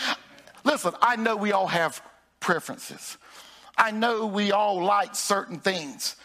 Listen, 0.64 0.94
I 1.02 1.16
know 1.16 1.36
we 1.36 1.52
all 1.52 1.68
have 1.68 2.02
preferences. 2.40 3.18
I 3.78 3.92
know 3.92 4.26
we 4.26 4.52
all 4.52 4.84
like 4.84 5.16
certain 5.16 5.60
things. 5.60 6.16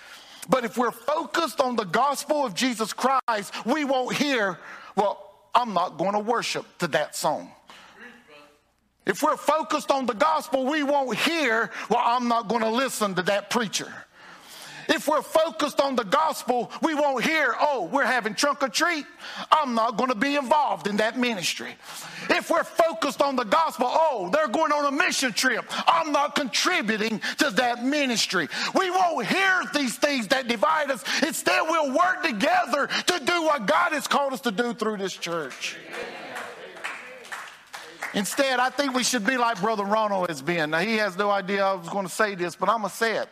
But 0.48 0.64
if 0.64 0.76
we're 0.76 0.90
focused 0.90 1.60
on 1.60 1.76
the 1.76 1.84
gospel 1.84 2.44
of 2.44 2.54
Jesus 2.54 2.92
Christ, 2.92 3.54
we 3.66 3.84
won't 3.84 4.16
hear, 4.16 4.58
well, 4.96 5.32
I'm 5.54 5.72
not 5.74 5.98
going 5.98 6.12
to 6.12 6.18
worship 6.18 6.66
to 6.78 6.88
that 6.88 7.14
song. 7.14 7.50
If 9.04 9.22
we're 9.22 9.36
focused 9.36 9.90
on 9.90 10.06
the 10.06 10.14
gospel, 10.14 10.64
we 10.64 10.82
won't 10.82 11.18
hear, 11.18 11.70
well, 11.90 12.02
I'm 12.04 12.28
not 12.28 12.48
going 12.48 12.62
to 12.62 12.70
listen 12.70 13.14
to 13.16 13.22
that 13.22 13.50
preacher. 13.50 13.92
If 14.88 15.08
we're 15.08 15.22
focused 15.22 15.80
on 15.80 15.96
the 15.96 16.04
gospel, 16.04 16.70
we 16.82 16.94
won't 16.94 17.24
hear, 17.24 17.54
oh, 17.60 17.88
we're 17.92 18.04
having 18.04 18.34
trunk 18.34 18.62
or 18.62 18.68
treat. 18.68 19.06
I'm 19.50 19.74
not 19.74 19.96
going 19.96 20.10
to 20.10 20.16
be 20.16 20.36
involved 20.36 20.86
in 20.86 20.96
that 20.98 21.18
ministry. 21.18 21.74
If 22.30 22.50
we're 22.50 22.64
focused 22.64 23.22
on 23.22 23.36
the 23.36 23.44
gospel, 23.44 23.86
oh, 23.88 24.30
they're 24.32 24.48
going 24.48 24.72
on 24.72 24.86
a 24.86 24.96
mission 24.96 25.32
trip. 25.32 25.64
I'm 25.86 26.12
not 26.12 26.34
contributing 26.34 27.20
to 27.38 27.50
that 27.50 27.84
ministry. 27.84 28.48
We 28.74 28.90
won't 28.90 29.26
hear 29.26 29.62
these 29.74 29.96
things 29.96 30.28
that 30.28 30.48
divide 30.48 30.90
us. 30.90 31.04
Instead, 31.22 31.62
we'll 31.62 31.94
work 31.94 32.22
together 32.22 32.86
to 32.86 33.24
do 33.24 33.42
what 33.42 33.66
God 33.66 33.92
has 33.92 34.06
called 34.06 34.32
us 34.32 34.40
to 34.42 34.50
do 34.50 34.74
through 34.74 34.98
this 34.98 35.14
church. 35.14 35.76
Instead, 38.14 38.60
I 38.60 38.68
think 38.68 38.94
we 38.94 39.04
should 39.04 39.24
be 39.24 39.38
like 39.38 39.60
Brother 39.60 39.84
Ronald 39.84 40.28
has 40.28 40.42
been. 40.42 40.70
Now, 40.70 40.80
he 40.80 40.96
has 40.98 41.16
no 41.16 41.30
idea 41.30 41.64
I 41.64 41.72
was 41.72 41.88
going 41.88 42.06
to 42.06 42.12
say 42.12 42.34
this, 42.34 42.54
but 42.54 42.68
I'm 42.68 42.80
going 42.80 42.90
to 42.90 42.96
say 42.96 43.16
it. 43.16 43.28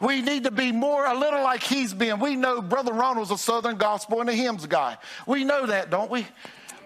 We 0.00 0.22
need 0.22 0.44
to 0.44 0.50
be 0.50 0.72
more, 0.72 1.06
a 1.06 1.18
little 1.18 1.42
like 1.42 1.62
he's 1.62 1.92
been. 1.92 2.20
We 2.20 2.36
know 2.36 2.62
Brother 2.62 2.92
Ronald's 2.92 3.30
a 3.30 3.38
Southern 3.38 3.76
gospel 3.76 4.20
and 4.20 4.30
a 4.30 4.32
hymns 4.32 4.66
guy. 4.66 4.96
We 5.26 5.44
know 5.44 5.66
that, 5.66 5.90
don't 5.90 6.10
we? 6.10 6.26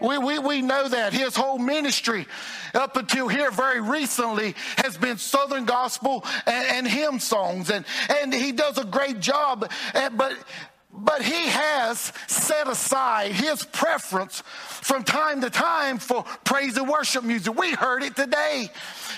We, 0.01 0.19
we, 0.19 0.39
we 0.41 0.63
know 0.63 0.89
that 0.89 1.13
his 1.13 1.37
whole 1.37 1.59
ministry 1.59 2.27
up 2.75 2.97
until 2.97 3.29
here 3.29 3.53
very 3.53 3.81
recently 3.81 4.57
has 4.79 4.97
been 4.97 5.17
Southern 5.17 5.65
gospel 5.65 6.25
and, 6.45 6.67
and 6.67 6.89
hymn 6.89 7.21
songs. 7.21 7.71
And, 7.71 7.85
and 8.11 8.35
he 8.35 8.51
does 8.51 8.79
a 8.79 8.85
great 8.85 9.21
job. 9.21 9.71
Eh, 9.95 10.09
but 10.09 10.37
but 10.93 11.23
he 11.23 11.49
has 11.49 12.13
set 12.27 12.69
aside 12.69 13.33
his 13.33 13.65
preference 13.65 14.43
from 14.47 15.03
time 15.03 15.41
to 15.41 15.49
time 15.49 15.99
for 15.99 16.25
praise 16.45 16.77
and 16.77 16.89
worship 16.89 17.25
music. 17.25 17.59
We 17.59 17.73
heard 17.73 18.03
it 18.03 18.15
today. 18.15 18.71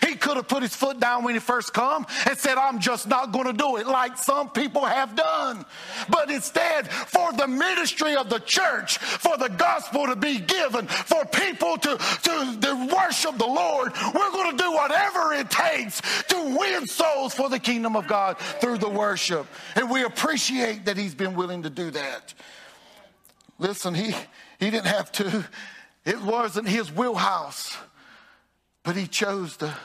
He 0.06 0.14
could 0.14 0.36
have 0.36 0.46
put 0.46 0.62
his 0.62 0.74
foot 0.74 1.00
down 1.00 1.24
when 1.24 1.34
he 1.34 1.40
first 1.40 1.72
come 1.72 2.06
and 2.26 2.38
said, 2.38 2.58
I'm 2.58 2.78
just 2.78 3.08
not 3.08 3.32
going 3.32 3.46
to 3.46 3.52
do 3.52 3.76
it 3.76 3.86
like 3.86 4.18
some 4.18 4.50
people 4.50 4.84
have 4.84 5.16
done. 5.16 5.64
But 6.08 6.30
instead, 6.30 6.88
for 6.88 7.32
the 7.32 7.48
ministry 7.48 8.14
of 8.14 8.28
the 8.30 8.38
church, 8.40 8.98
for 8.98 9.36
the 9.36 9.48
gospel 9.48 10.06
to 10.06 10.16
be 10.16 10.38
given, 10.38 10.86
for 10.86 11.24
people 11.24 11.76
to, 11.78 11.96
to, 11.96 12.58
to 12.60 12.88
worship 12.94 13.36
the 13.38 13.46
Lord, 13.46 13.92
we're 14.14 14.30
going 14.30 14.56
to 14.56 14.62
do 14.62 14.72
whatever 14.72 15.32
it 15.32 15.50
takes 15.50 16.00
to 16.28 16.56
win 16.56 16.86
souls 16.86 17.34
for 17.34 17.48
the 17.48 17.58
kingdom 17.58 17.96
of 17.96 18.06
God 18.06 18.38
through 18.38 18.78
the 18.78 18.88
worship. 18.88 19.46
And 19.74 19.90
we 19.90 20.04
appreciate 20.04 20.84
that 20.84 20.96
he's 20.96 21.14
been 21.14 21.34
willing 21.34 21.63
to 21.64 21.70
do 21.70 21.90
that. 21.90 22.32
Listen, 23.58 23.94
he, 23.94 24.14
he 24.58 24.70
didn't 24.70 24.86
have 24.86 25.10
to, 25.12 25.44
it 26.04 26.20
wasn't 26.22 26.68
his 26.68 26.92
wheelhouse, 26.92 27.76
but 28.82 28.96
he 28.96 29.06
chose 29.06 29.56
to, 29.58 29.76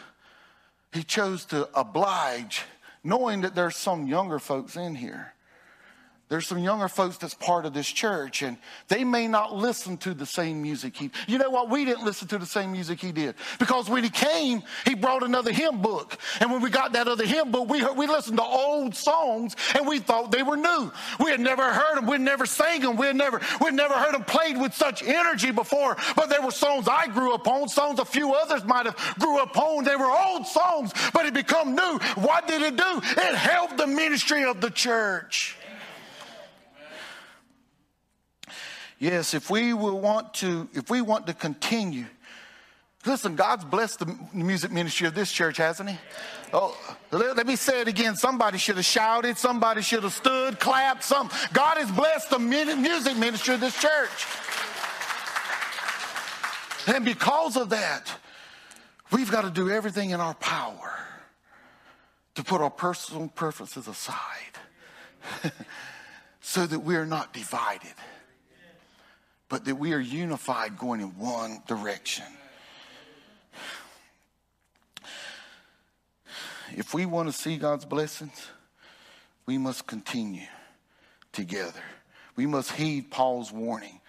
he 0.94 1.04
chose 1.04 1.46
to 1.46 1.68
oblige, 1.78 2.64
knowing 3.04 3.42
that 3.42 3.56
there's 3.56 3.76
some 3.76 4.08
younger 4.08 4.40
folks 4.40 4.76
in 4.76 4.96
here 4.96 5.34
there's 6.30 6.46
some 6.46 6.60
younger 6.60 6.88
folks 6.88 7.18
that's 7.18 7.34
part 7.34 7.66
of 7.66 7.74
this 7.74 7.88
church, 7.88 8.44
and 8.44 8.58
they 8.88 9.04
may 9.04 9.28
not 9.28 9.56
listen 9.56 9.98
to 9.98 10.14
the 10.14 10.28
same 10.28 10.62
music 10.62 10.96
he. 10.96 11.10
You 11.28 11.40
know 11.40 11.50
what? 11.50 11.72
We 11.72 11.86
didn't 11.86 12.06
listen 12.06 12.28
to 12.28 12.38
the 12.38 12.46
same 12.46 12.72
music 12.72 13.02
he 13.02 13.12
did 13.12 13.34
because 13.58 13.90
when 13.90 14.04
he 14.04 14.12
came, 14.12 14.62
he 14.86 14.94
brought 14.94 15.24
another 15.24 15.52
hymn 15.52 15.82
book, 15.82 16.20
and 16.40 16.52
when 16.52 16.62
we 16.62 16.70
got 16.70 16.94
that 16.94 17.08
other 17.08 17.26
hymn 17.26 17.52
book, 17.52 17.68
we 17.68 17.80
heard, 17.80 17.98
we 17.98 18.06
listened 18.06 18.38
to 18.38 18.44
old 18.44 18.96
songs, 18.96 19.56
and 19.74 19.88
we 19.88 19.98
thought 19.98 20.32
they 20.32 20.44
were 20.44 20.56
new. 20.56 20.92
We 21.20 21.32
had 21.32 21.40
never 21.40 21.64
heard 21.64 21.98
them. 21.98 22.06
We'd 22.06 22.22
never 22.22 22.46
sang 22.46 22.82
them. 22.82 22.96
We 22.96 23.08
had 23.08 23.16
never 23.16 23.42
we'd 23.60 23.74
never 23.74 23.96
heard 23.96 24.14
them 24.14 24.24
played 24.24 24.62
with 24.62 24.76
such 24.76 25.02
energy 25.02 25.50
before. 25.50 25.98
But 26.16 26.30
there 26.30 26.44
were 26.44 26.52
songs 26.52 26.88
I 26.88 27.08
grew 27.08 27.34
up 27.34 27.48
on, 27.48 27.70
songs 27.70 28.00
a 28.00 28.06
few 28.06 28.34
others 28.34 28.64
might 28.66 28.86
have 28.86 29.16
grew 29.18 29.40
up 29.40 29.58
on. 29.58 29.84
They 29.84 29.96
were 29.96 30.12
old 30.12 30.46
songs, 30.46 30.94
but 31.12 31.26
it 31.26 31.34
become 31.34 31.74
new. 31.74 32.00
What 32.18 32.48
did 32.48 32.62
it 32.62 32.76
do? 32.76 33.02
It 33.04 33.36
helped 33.36 33.78
the 33.78 33.88
ministry 33.88 34.44
of 34.44 34.62
the 34.62 34.70
church. 34.70 35.56
Yes, 39.00 39.34
if 39.34 39.50
we 39.50 39.74
will 39.74 39.98
want 39.98 40.34
to, 40.36 40.68
if 40.74 40.90
we 40.90 41.00
want 41.00 41.26
to 41.28 41.34
continue, 41.34 42.06
listen, 43.06 43.38
God's 43.38 43.64
blessed 43.64 44.00
the 44.00 44.20
music 44.34 44.72
ministry 44.72 45.08
of 45.08 45.16
this 45.16 45.32
church, 45.32 45.56
hasn't 45.56 45.90
He? 45.90 45.98
Oh, 46.52 46.78
let, 47.12 47.38
let 47.38 47.48
me 47.48 47.56
say 47.56 47.80
it 47.80 47.88
again. 47.88 48.18
Somebody 48.18 48.58
should 48.58 48.76
have 48.76 48.84
shouted. 48.84 49.38
Somebody 49.38 49.84
should 49.84 50.04
have 50.04 50.12
stood, 50.12 50.60
clapped. 50.60 51.06
Some 51.06 51.30
God 51.54 51.78
has 51.78 51.90
blessed 51.90 52.30
the 52.30 52.40
music 52.40 53.16
ministry 53.16 53.54
of 53.54 53.62
this 53.62 53.80
church, 53.80 54.28
and 56.94 57.06
because 57.06 57.56
of 57.56 57.70
that, 57.70 58.12
we've 59.14 59.32
got 59.32 59.44
to 59.44 59.50
do 59.50 59.70
everything 59.70 60.10
in 60.10 60.20
our 60.20 60.34
power 60.34 60.94
to 62.36 62.44
put 62.44 62.60
our 62.60 62.70
personal 62.70 63.30
preferences 63.30 63.88
aside, 63.88 64.60
so 66.42 66.68
that 66.68 66.80
we 66.80 66.98
are 66.98 67.06
not 67.06 67.32
divided 67.32 67.94
but 69.50 69.66
that 69.66 69.76
we 69.76 69.94
are 69.94 70.00
unified 70.00 70.78
going 70.78 71.02
in 71.02 71.10
one 71.18 71.62
direction. 71.68 72.26
If 76.72 76.94
we 76.94 77.08
want 77.08 77.28
to 77.28 77.34
see 77.34 77.58
God's 77.58 77.86
blessings, 77.86 78.48
we 79.48 79.58
must 79.58 79.88
continue 79.88 80.46
together. 81.34 81.82
We 82.36 82.46
must 82.46 82.72
heed 82.72 83.10
Paul's 83.10 83.52
warning 83.52 84.00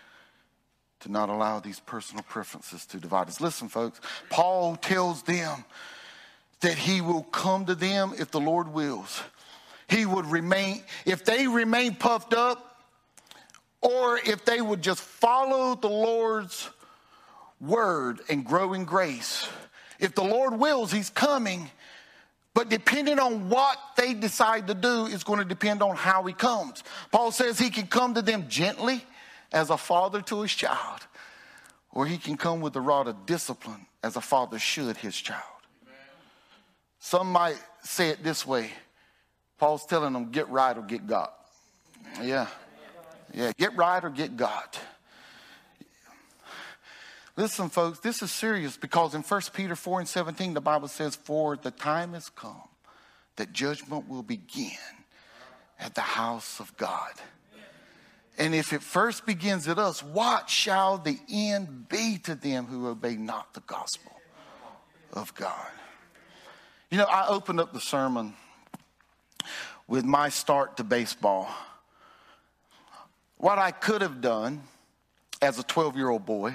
to 1.01 1.11
not 1.11 1.31
allow 1.31 1.61
these 1.61 1.81
personal 1.81 2.23
preferences 2.23 2.85
to 2.87 2.99
divide 2.99 3.29
us. 3.29 3.41
Listen, 3.41 3.69
folks, 3.69 4.01
Paul 4.29 4.77
tells 4.77 5.23
them 5.23 5.65
that 6.61 6.77
he 6.77 7.01
will 7.01 7.23
come 7.23 7.65
to 7.65 7.75
them 7.75 8.13
if 8.19 8.31
the 8.31 8.41
Lord 8.41 8.69
wills. 8.69 9.23
He 9.89 10.05
would 10.05 10.27
remain, 10.27 10.83
if 11.07 11.25
they 11.25 11.49
remain 11.49 11.95
puffed 11.95 12.35
up, 12.35 12.70
or 13.83 14.19
if 14.19 14.45
they 14.45 14.61
would 14.61 14.83
just 14.83 15.01
follow 15.01 15.75
the 15.75 15.89
Lord's 15.89 16.69
word 17.61 18.21
and 18.29 18.45
grow 18.45 18.73
in 18.73 18.85
grace. 18.85 19.49
If 19.99 20.15
the 20.15 20.25
Lord 20.25 20.59
wills, 20.59 20.93
He's 20.93 21.11
coming. 21.11 21.71
But 22.53 22.69
depending 22.69 23.19
on 23.19 23.49
what 23.49 23.79
they 23.97 24.13
decide 24.13 24.67
to 24.67 24.75
do 24.75 25.07
is 25.07 25.23
going 25.23 25.39
to 25.39 25.45
depend 25.45 25.83
on 25.83 25.95
how 25.97 26.25
He 26.25 26.33
comes. 26.33 26.83
Paul 27.13 27.33
says 27.33 27.59
He 27.59 27.71
can 27.71 27.87
come 27.87 28.15
to 28.15 28.23
them 28.23 28.47
gently 28.49 29.05
as 29.53 29.71
a 29.71 29.77
father 29.77 30.23
to 30.23 30.43
his 30.43 30.53
child, 30.53 31.01
or 31.93 32.07
He 32.07 32.19
can 32.19 32.37
come 32.37 32.61
with 32.61 32.75
a 32.77 32.81
rod 32.81 33.09
of 33.09 33.27
discipline 33.27 33.87
as 34.03 34.17
a 34.17 34.21
father 34.21 34.59
should 34.59 34.97
his 34.97 35.17
child. 35.17 35.43
Some 36.99 37.33
might 37.33 37.61
say 37.83 38.11
it 38.11 38.23
this 38.23 38.47
way 38.47 38.71
Paul's 39.59 39.85
telling 39.85 40.15
them, 40.15 40.31
get 40.31 40.49
right 40.49 40.77
or 40.77 40.83
get 40.83 41.07
got. 41.07 41.35
Yeah. 42.23 42.47
Yeah, 43.33 43.53
get 43.57 43.77
right 43.77 44.03
or 44.05 44.11
get 44.11 44.37
got. 44.37 44.79
Listen, 47.37 47.71
folks, 47.71 48.01
this 48.01 48.23
is 48.23 48.31
serious 48.31 48.77
because 48.77 49.15
in 49.15 49.23
1 49.23 49.41
Peter 49.55 49.77
4 49.77 50.01
and 50.01 50.09
17, 50.09 50.55
the 50.55 50.61
Bible 50.61 50.89
says, 50.89 51.17
For 51.17 51.57
the 51.57 51.71
time 51.71 52.13
has 52.15 52.29
come 52.29 52.63
that 53.37 53.53
judgment 53.53 54.09
will 54.09 54.23
begin 54.23 54.77
at 55.79 55.95
the 55.95 56.03
house 56.03 56.61
of 56.61 56.77
God. 56.77 57.13
And 58.37 58.55
if 58.55 58.73
it 58.73 58.83
first 58.83 59.27
begins 59.27 59.69
at 59.69 59.79
us, 59.79 60.03
what 60.03 60.51
shall 60.51 60.99
the 60.99 61.19
end 61.31 61.89
be 61.89 62.19
to 62.25 62.35
them 62.35 62.67
who 62.67 62.89
obey 62.89 63.17
not 63.17 63.55
the 63.55 63.61
gospel 63.61 64.13
of 65.13 65.35
God? 65.35 65.71
You 66.91 66.99
know, 66.99 67.05
I 67.05 67.29
opened 67.29 67.61
up 67.61 67.73
the 67.73 67.81
sermon 67.81 68.35
with 69.87 70.05
my 70.05 70.29
start 70.29 70.77
to 70.79 70.85
baseball. 70.85 71.49
What 73.41 73.59
I 73.59 73.71
could 73.71 74.03
have 74.03 74.21
done 74.21 74.65
as 75.41 75.59
a 75.59 75.63
12 75.63 75.97
year 75.97 76.11
old 76.11 76.27
boy, 76.27 76.55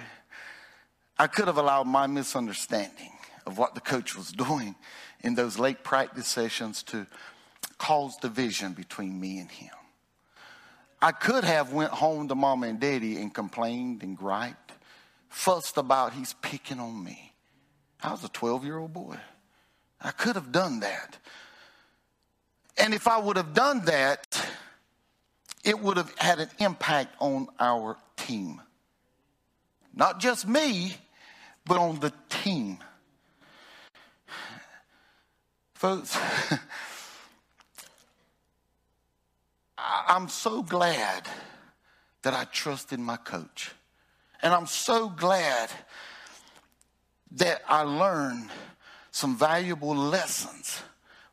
I 1.18 1.26
could 1.26 1.48
have 1.48 1.58
allowed 1.58 1.88
my 1.88 2.06
misunderstanding 2.06 3.10
of 3.48 3.58
what 3.58 3.74
the 3.74 3.82
coach 3.82 4.16
was 4.16 4.32
doing 4.32 4.76
in 5.22 5.34
those 5.34 5.58
late 5.58 5.84
practice 5.84 6.28
sessions 6.28 6.84
to 6.84 7.08
cause 7.80 8.18
division 8.18 8.74
between 8.74 9.20
me 9.20 9.40
and 9.40 9.50
him. 9.50 9.72
I 11.02 11.12
could 11.12 11.44
have 11.44 11.74
went 11.74 11.90
home 11.90 12.28
to 12.28 12.36
mom 12.36 12.62
and 12.62 12.80
daddy 12.80 13.18
and 13.18 13.34
complained 13.34 14.04
and 14.04 14.16
griped, 14.16 14.74
fussed 15.28 15.78
about 15.78 16.14
he's 16.14 16.34
picking 16.34 16.80
on 16.80 17.04
me. 17.04 17.34
I 18.04 18.12
was 18.12 18.24
a 18.24 18.30
12 18.30 18.64
year 18.64 18.78
old 18.78 18.94
boy. 18.94 19.18
I 20.00 20.12
could 20.12 20.36
have 20.36 20.52
done 20.52 20.82
that. 20.82 21.18
And 22.78 22.94
if 22.94 23.08
I 23.08 23.18
would 23.18 23.38
have 23.38 23.56
done 23.56 23.86
that, 23.86 24.48
it 25.66 25.80
would 25.80 25.98
have 25.98 26.14
had 26.18 26.40
an 26.40 26.50
impact 26.60 27.16
on 27.20 27.48
our 27.60 27.98
team. 28.16 28.62
Not 29.94 30.20
just 30.20 30.48
me, 30.48 30.96
but 31.66 31.78
on 31.78 32.00
the 32.00 32.14
team. 32.30 32.78
Folks, 35.74 36.18
I'm 39.78 40.30
so 40.30 40.64
glad 40.64 41.28
that 42.22 42.34
I 42.34 42.46
trusted 42.46 43.00
my 43.00 43.18
coach. 43.18 43.72
And 44.42 44.54
I'm 44.54 44.68
so 44.68 45.10
glad 45.10 45.70
that 47.32 47.62
I 47.68 47.82
learned 47.82 48.50
some 49.12 49.38
valuable 49.38 49.96
lessons. 49.96 50.82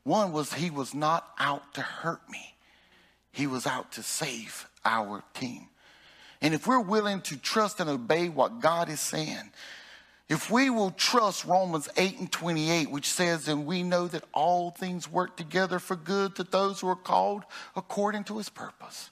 One 0.02 0.32
was 0.32 0.54
he 0.54 0.70
was 0.70 0.94
not 0.94 1.28
out 1.38 1.74
to 1.74 1.80
hurt 1.80 2.28
me, 2.30 2.51
he 3.32 3.46
was 3.46 3.66
out 3.66 3.92
to 3.92 4.02
save 4.02 4.68
our 4.84 5.22
team. 5.34 5.66
And 6.40 6.54
if 6.54 6.66
we're 6.66 6.80
willing 6.80 7.20
to 7.22 7.36
trust 7.36 7.80
and 7.80 7.88
obey 7.88 8.28
what 8.28 8.60
God 8.60 8.88
is 8.88 9.00
saying, 9.00 9.50
if 10.28 10.50
we 10.50 10.70
will 10.70 10.90
trust 10.92 11.44
Romans 11.44 11.88
8 11.96 12.18
and 12.18 12.32
28, 12.32 12.90
which 12.90 13.06
says, 13.06 13.48
And 13.48 13.66
we 13.66 13.82
know 13.82 14.08
that 14.08 14.24
all 14.32 14.70
things 14.70 15.10
work 15.10 15.36
together 15.36 15.78
for 15.78 15.94
good 15.94 16.36
to 16.36 16.42
those 16.42 16.80
who 16.80 16.88
are 16.88 16.96
called 16.96 17.44
according 17.76 18.24
to 18.24 18.38
his 18.38 18.48
purpose. 18.48 19.10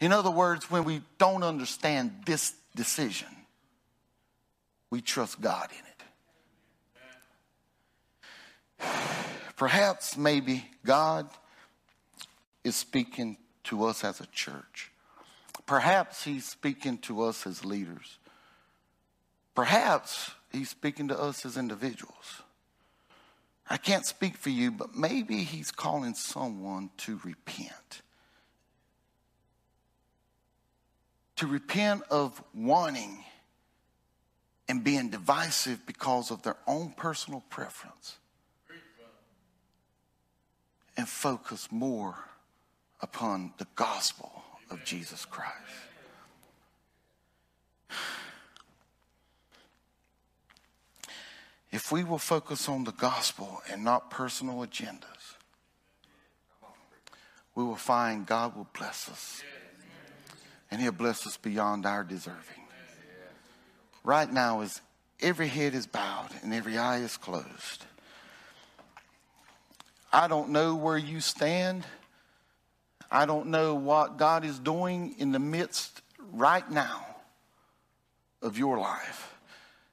In 0.00 0.12
other 0.12 0.30
words, 0.30 0.70
when 0.70 0.84
we 0.84 1.02
don't 1.18 1.42
understand 1.42 2.22
this 2.26 2.54
decision, 2.74 3.28
we 4.90 5.00
trust 5.00 5.40
God 5.40 5.68
in 5.70 5.78
it. 8.86 8.86
Perhaps, 9.56 10.16
maybe, 10.16 10.64
God 10.84 11.28
is 12.64 12.76
speaking 12.76 13.36
to 13.68 13.84
us 13.84 14.02
as 14.02 14.20
a 14.20 14.26
church. 14.26 14.90
Perhaps 15.66 16.24
He's 16.24 16.46
speaking 16.46 16.98
to 16.98 17.22
us 17.22 17.46
as 17.46 17.64
leaders. 17.64 18.18
Perhaps 19.54 20.32
He's 20.50 20.70
speaking 20.70 21.08
to 21.08 21.18
us 21.18 21.44
as 21.44 21.56
individuals. 21.56 22.42
I 23.68 23.76
can't 23.76 24.06
speak 24.06 24.36
for 24.36 24.48
you, 24.48 24.70
but 24.70 24.96
maybe 24.96 25.38
He's 25.44 25.70
calling 25.70 26.14
someone 26.14 26.90
to 26.98 27.20
repent. 27.22 28.02
To 31.36 31.46
repent 31.46 32.02
of 32.10 32.42
wanting 32.54 33.22
and 34.68 34.82
being 34.82 35.10
divisive 35.10 35.84
because 35.86 36.30
of 36.30 36.42
their 36.42 36.56
own 36.66 36.94
personal 36.96 37.44
preference 37.50 38.16
and 40.96 41.06
focus 41.06 41.68
more 41.70 42.16
upon 43.00 43.52
the 43.58 43.66
gospel 43.74 44.42
of 44.70 44.84
Jesus 44.84 45.24
Christ. 45.24 45.54
If 51.70 51.92
we 51.92 52.02
will 52.02 52.18
focus 52.18 52.68
on 52.68 52.84
the 52.84 52.92
gospel 52.92 53.60
and 53.70 53.84
not 53.84 54.10
personal 54.10 54.66
agendas, 54.66 55.36
we 57.54 57.62
will 57.62 57.76
find 57.76 58.26
God 58.26 58.56
will 58.56 58.68
bless 58.76 59.08
us. 59.08 59.42
And 60.70 60.80
He'll 60.80 60.92
bless 60.92 61.26
us 61.26 61.36
beyond 61.36 61.86
our 61.86 62.04
deserving. 62.04 62.62
Right 64.04 64.30
now, 64.32 64.60
as 64.60 64.80
every 65.20 65.48
head 65.48 65.74
is 65.74 65.86
bowed 65.86 66.30
and 66.42 66.54
every 66.54 66.78
eye 66.78 66.98
is 66.98 67.16
closed, 67.16 67.84
I 70.12 70.28
don't 70.28 70.50
know 70.50 70.74
where 70.74 70.96
you 70.96 71.20
stand. 71.20 71.84
I 73.10 73.26
don't 73.26 73.46
know 73.46 73.74
what 73.74 74.18
God 74.18 74.44
is 74.44 74.58
doing 74.58 75.14
in 75.18 75.32
the 75.32 75.38
midst 75.38 76.02
right 76.32 76.68
now 76.70 77.06
of 78.42 78.58
your 78.58 78.78
life. 78.78 79.34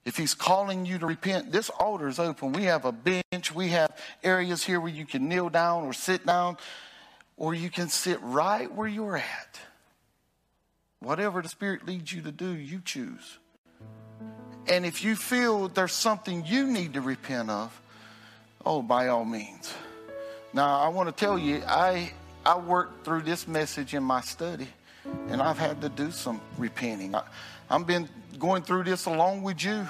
If 0.04 0.17
he's 0.17 0.36
calling 0.36 0.86
you 0.86 0.99
to 0.99 1.06
repent, 1.08 1.51
this 1.51 1.69
altar 1.69 2.08
is 2.08 2.19
open. 2.19 2.54
We 2.54 2.65
have 2.65 2.86
a 2.86 2.91
bench. 2.91 3.54
We 3.54 3.69
have 3.69 3.97
areas 4.23 4.63
here 4.63 4.80
where 4.80 4.91
you 4.91 5.06
can 5.06 5.28
kneel 5.28 5.49
down 5.49 5.86
or 5.86 5.93
sit 5.93 6.25
down, 6.25 6.58
or 7.38 7.56
you 7.56 7.71
can 7.71 7.89
sit 7.89 8.19
right 8.21 8.71
where 8.71 8.88
you're 8.88 9.17
at. 9.17 9.60
Whatever 10.99 11.41
the 11.41 11.49
Spirit 11.49 11.88
leads 11.88 12.13
you 12.13 12.21
to 12.21 12.32
do, 12.32 12.56
you 12.56 12.82
choose. 12.86 13.39
And 14.67 14.86
if 14.86 15.04
you 15.04 15.15
feel 15.15 15.67
there's 15.67 15.91
something 15.91 16.45
you 16.45 16.65
need 16.65 16.93
to 16.93 17.01
repent 17.01 17.49
of, 17.49 17.80
oh, 18.65 18.82
by 18.82 19.08
all 19.08 19.25
means. 19.25 19.73
Now, 20.54 20.80
I 20.80 20.88
want 20.89 21.10
to 21.10 21.25
tell 21.25 21.38
you, 21.38 21.62
I, 21.67 22.12
I 22.46 22.58
worked 22.58 23.04
through 23.04 23.24
this 23.24 23.48
message 23.48 23.94
in 23.94 24.04
my 24.04 24.22
study, 24.22 24.68
and 25.30 25.42
I've 25.42 25.58
had 25.58 25.82
to 25.82 25.90
do 25.90 26.12
some 26.12 26.40
repenting. 26.58 27.16
I, 27.16 27.24
I've 27.70 27.88
been 27.88 28.08
going 28.38 28.62
through 28.62 28.84
this 28.84 29.06
along 29.06 29.42
with 29.42 29.64
you, 29.64 29.88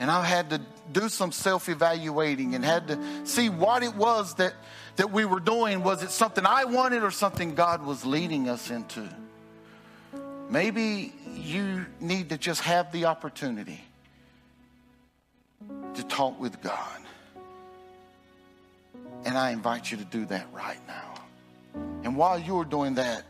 and 0.00 0.10
I've 0.10 0.24
had 0.24 0.50
to 0.50 0.60
do 0.92 1.08
some 1.08 1.32
self 1.32 1.68
evaluating 1.68 2.54
and 2.54 2.64
had 2.64 2.88
to 2.88 2.98
see 3.26 3.48
what 3.48 3.82
it 3.82 3.94
was 3.94 4.34
that, 4.36 4.54
that 4.96 5.10
we 5.10 5.24
were 5.24 5.40
doing. 5.40 5.82
Was 5.82 6.02
it 6.02 6.10
something 6.10 6.46
I 6.46 6.64
wanted 6.64 7.02
or 7.02 7.10
something 7.10 7.54
God 7.54 7.84
was 7.84 8.06
leading 8.06 8.48
us 8.48 8.70
into? 8.70 9.06
Maybe 10.48 11.12
you 11.34 11.86
need 12.00 12.30
to 12.30 12.38
just 12.38 12.62
have 12.62 12.90
the 12.92 13.06
opportunity 13.06 13.80
to 15.94 16.02
talk 16.04 16.40
with 16.40 16.60
God. 16.62 17.00
And 19.24 19.38
I 19.38 19.50
invite 19.50 19.90
you 19.90 19.98
to 19.98 20.04
do 20.04 20.24
that 20.26 20.46
right 20.52 20.80
now. 20.86 21.01
And 22.12 22.18
while 22.18 22.38
you're 22.38 22.66
doing 22.66 22.96
that, 22.96 23.24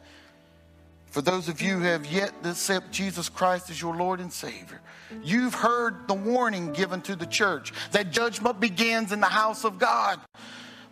for 1.13 1.23
those 1.23 1.49
of 1.49 1.63
you 1.63 1.79
who 1.79 1.85
have 1.85 2.05
yet 2.05 2.43
to 2.43 2.51
accept 2.51 2.91
Jesus 2.91 3.29
Christ 3.29 3.71
as 3.71 3.81
your 3.81 3.95
Lord 3.95 4.19
and 4.19 4.33
Savior, 4.33 4.81
you've 5.23 5.55
heard 5.55 6.09
the 6.09 6.15
warning 6.15 6.73
given 6.73 7.01
to 7.03 7.15
the 7.15 7.27
church 7.27 7.73
that 7.93 8.11
judgment 8.11 8.59
begins 8.59 9.13
in 9.13 9.21
the 9.21 9.27
house 9.27 9.65
of 9.65 9.79
God. 9.79 10.19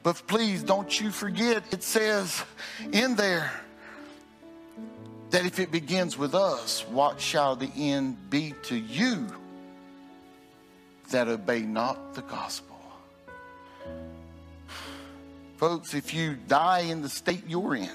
But 0.04 0.22
please 0.28 0.62
don't 0.62 1.00
you 1.00 1.10
forget, 1.10 1.64
it 1.72 1.82
says 1.82 2.44
in 2.92 3.16
there 3.16 3.50
that 5.30 5.44
if 5.44 5.58
it 5.58 5.72
begins 5.72 6.16
with 6.16 6.36
us, 6.36 6.86
what 6.90 7.20
shall 7.20 7.56
the 7.56 7.72
end 7.76 8.30
be 8.30 8.54
to 8.66 8.76
you 8.76 9.26
that 11.10 11.26
obey 11.26 11.62
not 11.62 12.14
the 12.14 12.22
gospel? 12.22 12.69
Folks, 15.60 15.92
if 15.92 16.14
you 16.14 16.38
die 16.48 16.86
in 16.88 17.02
the 17.02 17.08
state 17.10 17.42
you're 17.46 17.76
in, 17.76 17.90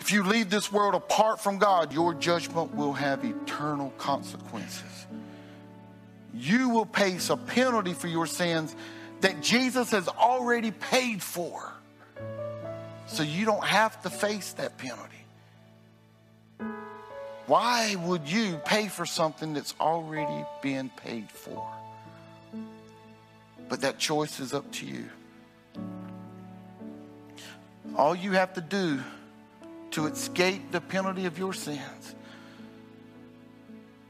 if 0.00 0.10
you 0.10 0.22
leave 0.22 0.48
this 0.48 0.72
world 0.72 0.94
apart 0.94 1.38
from 1.38 1.58
God, 1.58 1.92
your 1.92 2.14
judgment 2.14 2.74
will 2.74 2.94
have 2.94 3.22
eternal 3.22 3.92
consequences. 3.98 5.06
You 6.32 6.70
will 6.70 6.86
face 6.86 7.28
a 7.28 7.36
penalty 7.36 7.92
for 7.92 8.08
your 8.08 8.26
sins 8.26 8.74
that 9.20 9.42
Jesus 9.42 9.90
has 9.90 10.08
already 10.08 10.70
paid 10.70 11.22
for. 11.22 11.74
So 13.06 13.22
you 13.22 13.44
don't 13.44 13.66
have 13.66 14.00
to 14.00 14.08
face 14.08 14.54
that 14.54 14.78
penalty. 14.78 15.26
Why 17.46 17.96
would 17.96 18.26
you 18.26 18.58
pay 18.64 18.88
for 18.88 19.04
something 19.04 19.52
that's 19.52 19.74
already 19.78 20.46
been 20.62 20.88
paid 20.88 21.30
for? 21.30 21.70
But 23.68 23.80
that 23.80 23.98
choice 23.98 24.40
is 24.40 24.52
up 24.52 24.70
to 24.72 24.86
you. 24.86 25.08
All 27.96 28.14
you 28.14 28.32
have 28.32 28.52
to 28.54 28.60
do 28.60 29.00
to 29.92 30.06
escape 30.06 30.70
the 30.70 30.80
penalty 30.80 31.26
of 31.26 31.38
your 31.38 31.52
sins 31.52 32.14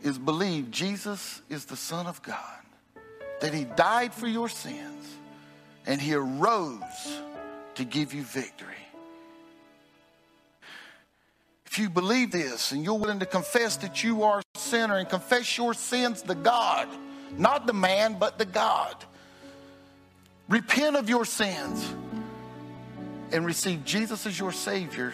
is 0.02 0.18
believe 0.18 0.70
Jesus 0.70 1.40
is 1.48 1.64
the 1.64 1.76
Son 1.76 2.06
of 2.06 2.22
God, 2.22 2.36
that 3.40 3.54
He 3.54 3.64
died 3.64 4.12
for 4.12 4.26
your 4.26 4.48
sins, 4.48 5.16
and 5.86 6.00
He 6.00 6.14
arose 6.14 6.82
to 7.76 7.84
give 7.84 8.12
you 8.12 8.22
victory. 8.22 8.74
If 11.66 11.78
you 11.78 11.90
believe 11.90 12.30
this 12.30 12.72
and 12.72 12.82
you're 12.82 12.94
willing 12.94 13.18
to 13.18 13.26
confess 13.26 13.76
that 13.78 14.02
you 14.02 14.22
are 14.22 14.40
a 14.40 14.58
sinner 14.58 14.96
and 14.96 15.08
confess 15.08 15.58
your 15.58 15.74
sins 15.74 16.22
to 16.22 16.34
God, 16.34 16.88
not 17.36 17.66
the 17.66 17.74
man, 17.74 18.16
but 18.18 18.38
the 18.38 18.46
God, 18.46 18.96
repent 20.48 20.96
of 20.96 21.08
your 21.08 21.24
sins 21.24 21.92
and 23.32 23.44
receive 23.44 23.84
Jesus 23.84 24.26
as 24.26 24.38
your 24.38 24.52
Savior, 24.52 25.12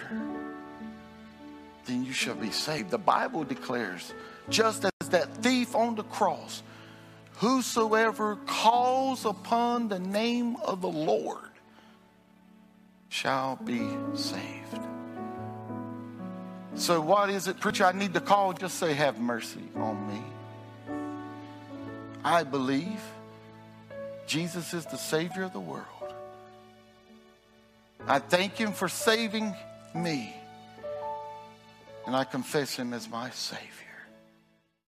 then 1.87 2.05
you 2.05 2.13
shall 2.13 2.35
be 2.35 2.51
saved. 2.51 2.91
The 2.91 2.99
Bible 2.99 3.45
declares, 3.45 4.13
just 4.49 4.85
as 4.85 5.09
that 5.11 5.35
thief 5.37 5.75
on 5.75 5.95
the 5.95 6.05
cross, 6.05 6.63
whosoever 7.37 8.37
calls 8.47 9.25
upon 9.25 9.89
the 9.89 9.99
name 9.99 10.57
of 10.57 10.81
the 10.81 10.89
Lord 10.89 11.39
shall 13.09 13.57
be 13.57 13.89
saved. 14.15 14.81
So, 16.75 17.01
what 17.01 17.29
is 17.29 17.49
it, 17.49 17.61
preacher? 17.61 17.85
I 17.85 17.93
need 17.93 18.15
to 18.15 18.21
call. 18.21 18.55
Just 18.55 18.79
say, 18.79 18.95
Have 18.95 19.21
mercy 19.21 19.69
on 19.77 20.09
me. 20.09 20.23
I 22.25 22.45
believe 22.45 23.01
Jesus 24.33 24.73
is 24.73 24.87
the 24.87 24.97
Savior 24.97 25.43
of 25.43 25.53
the 25.53 25.61
world. 25.61 26.15
I 28.07 28.19
thank 28.19 28.55
Him 28.55 28.73
for 28.73 28.89
saving 28.89 29.55
me, 29.95 30.35
and 32.07 32.17
I 32.17 32.25
confess 32.25 32.75
Him 32.75 32.95
as 32.95 33.11
my 33.11 33.29
Savior. 33.29 33.92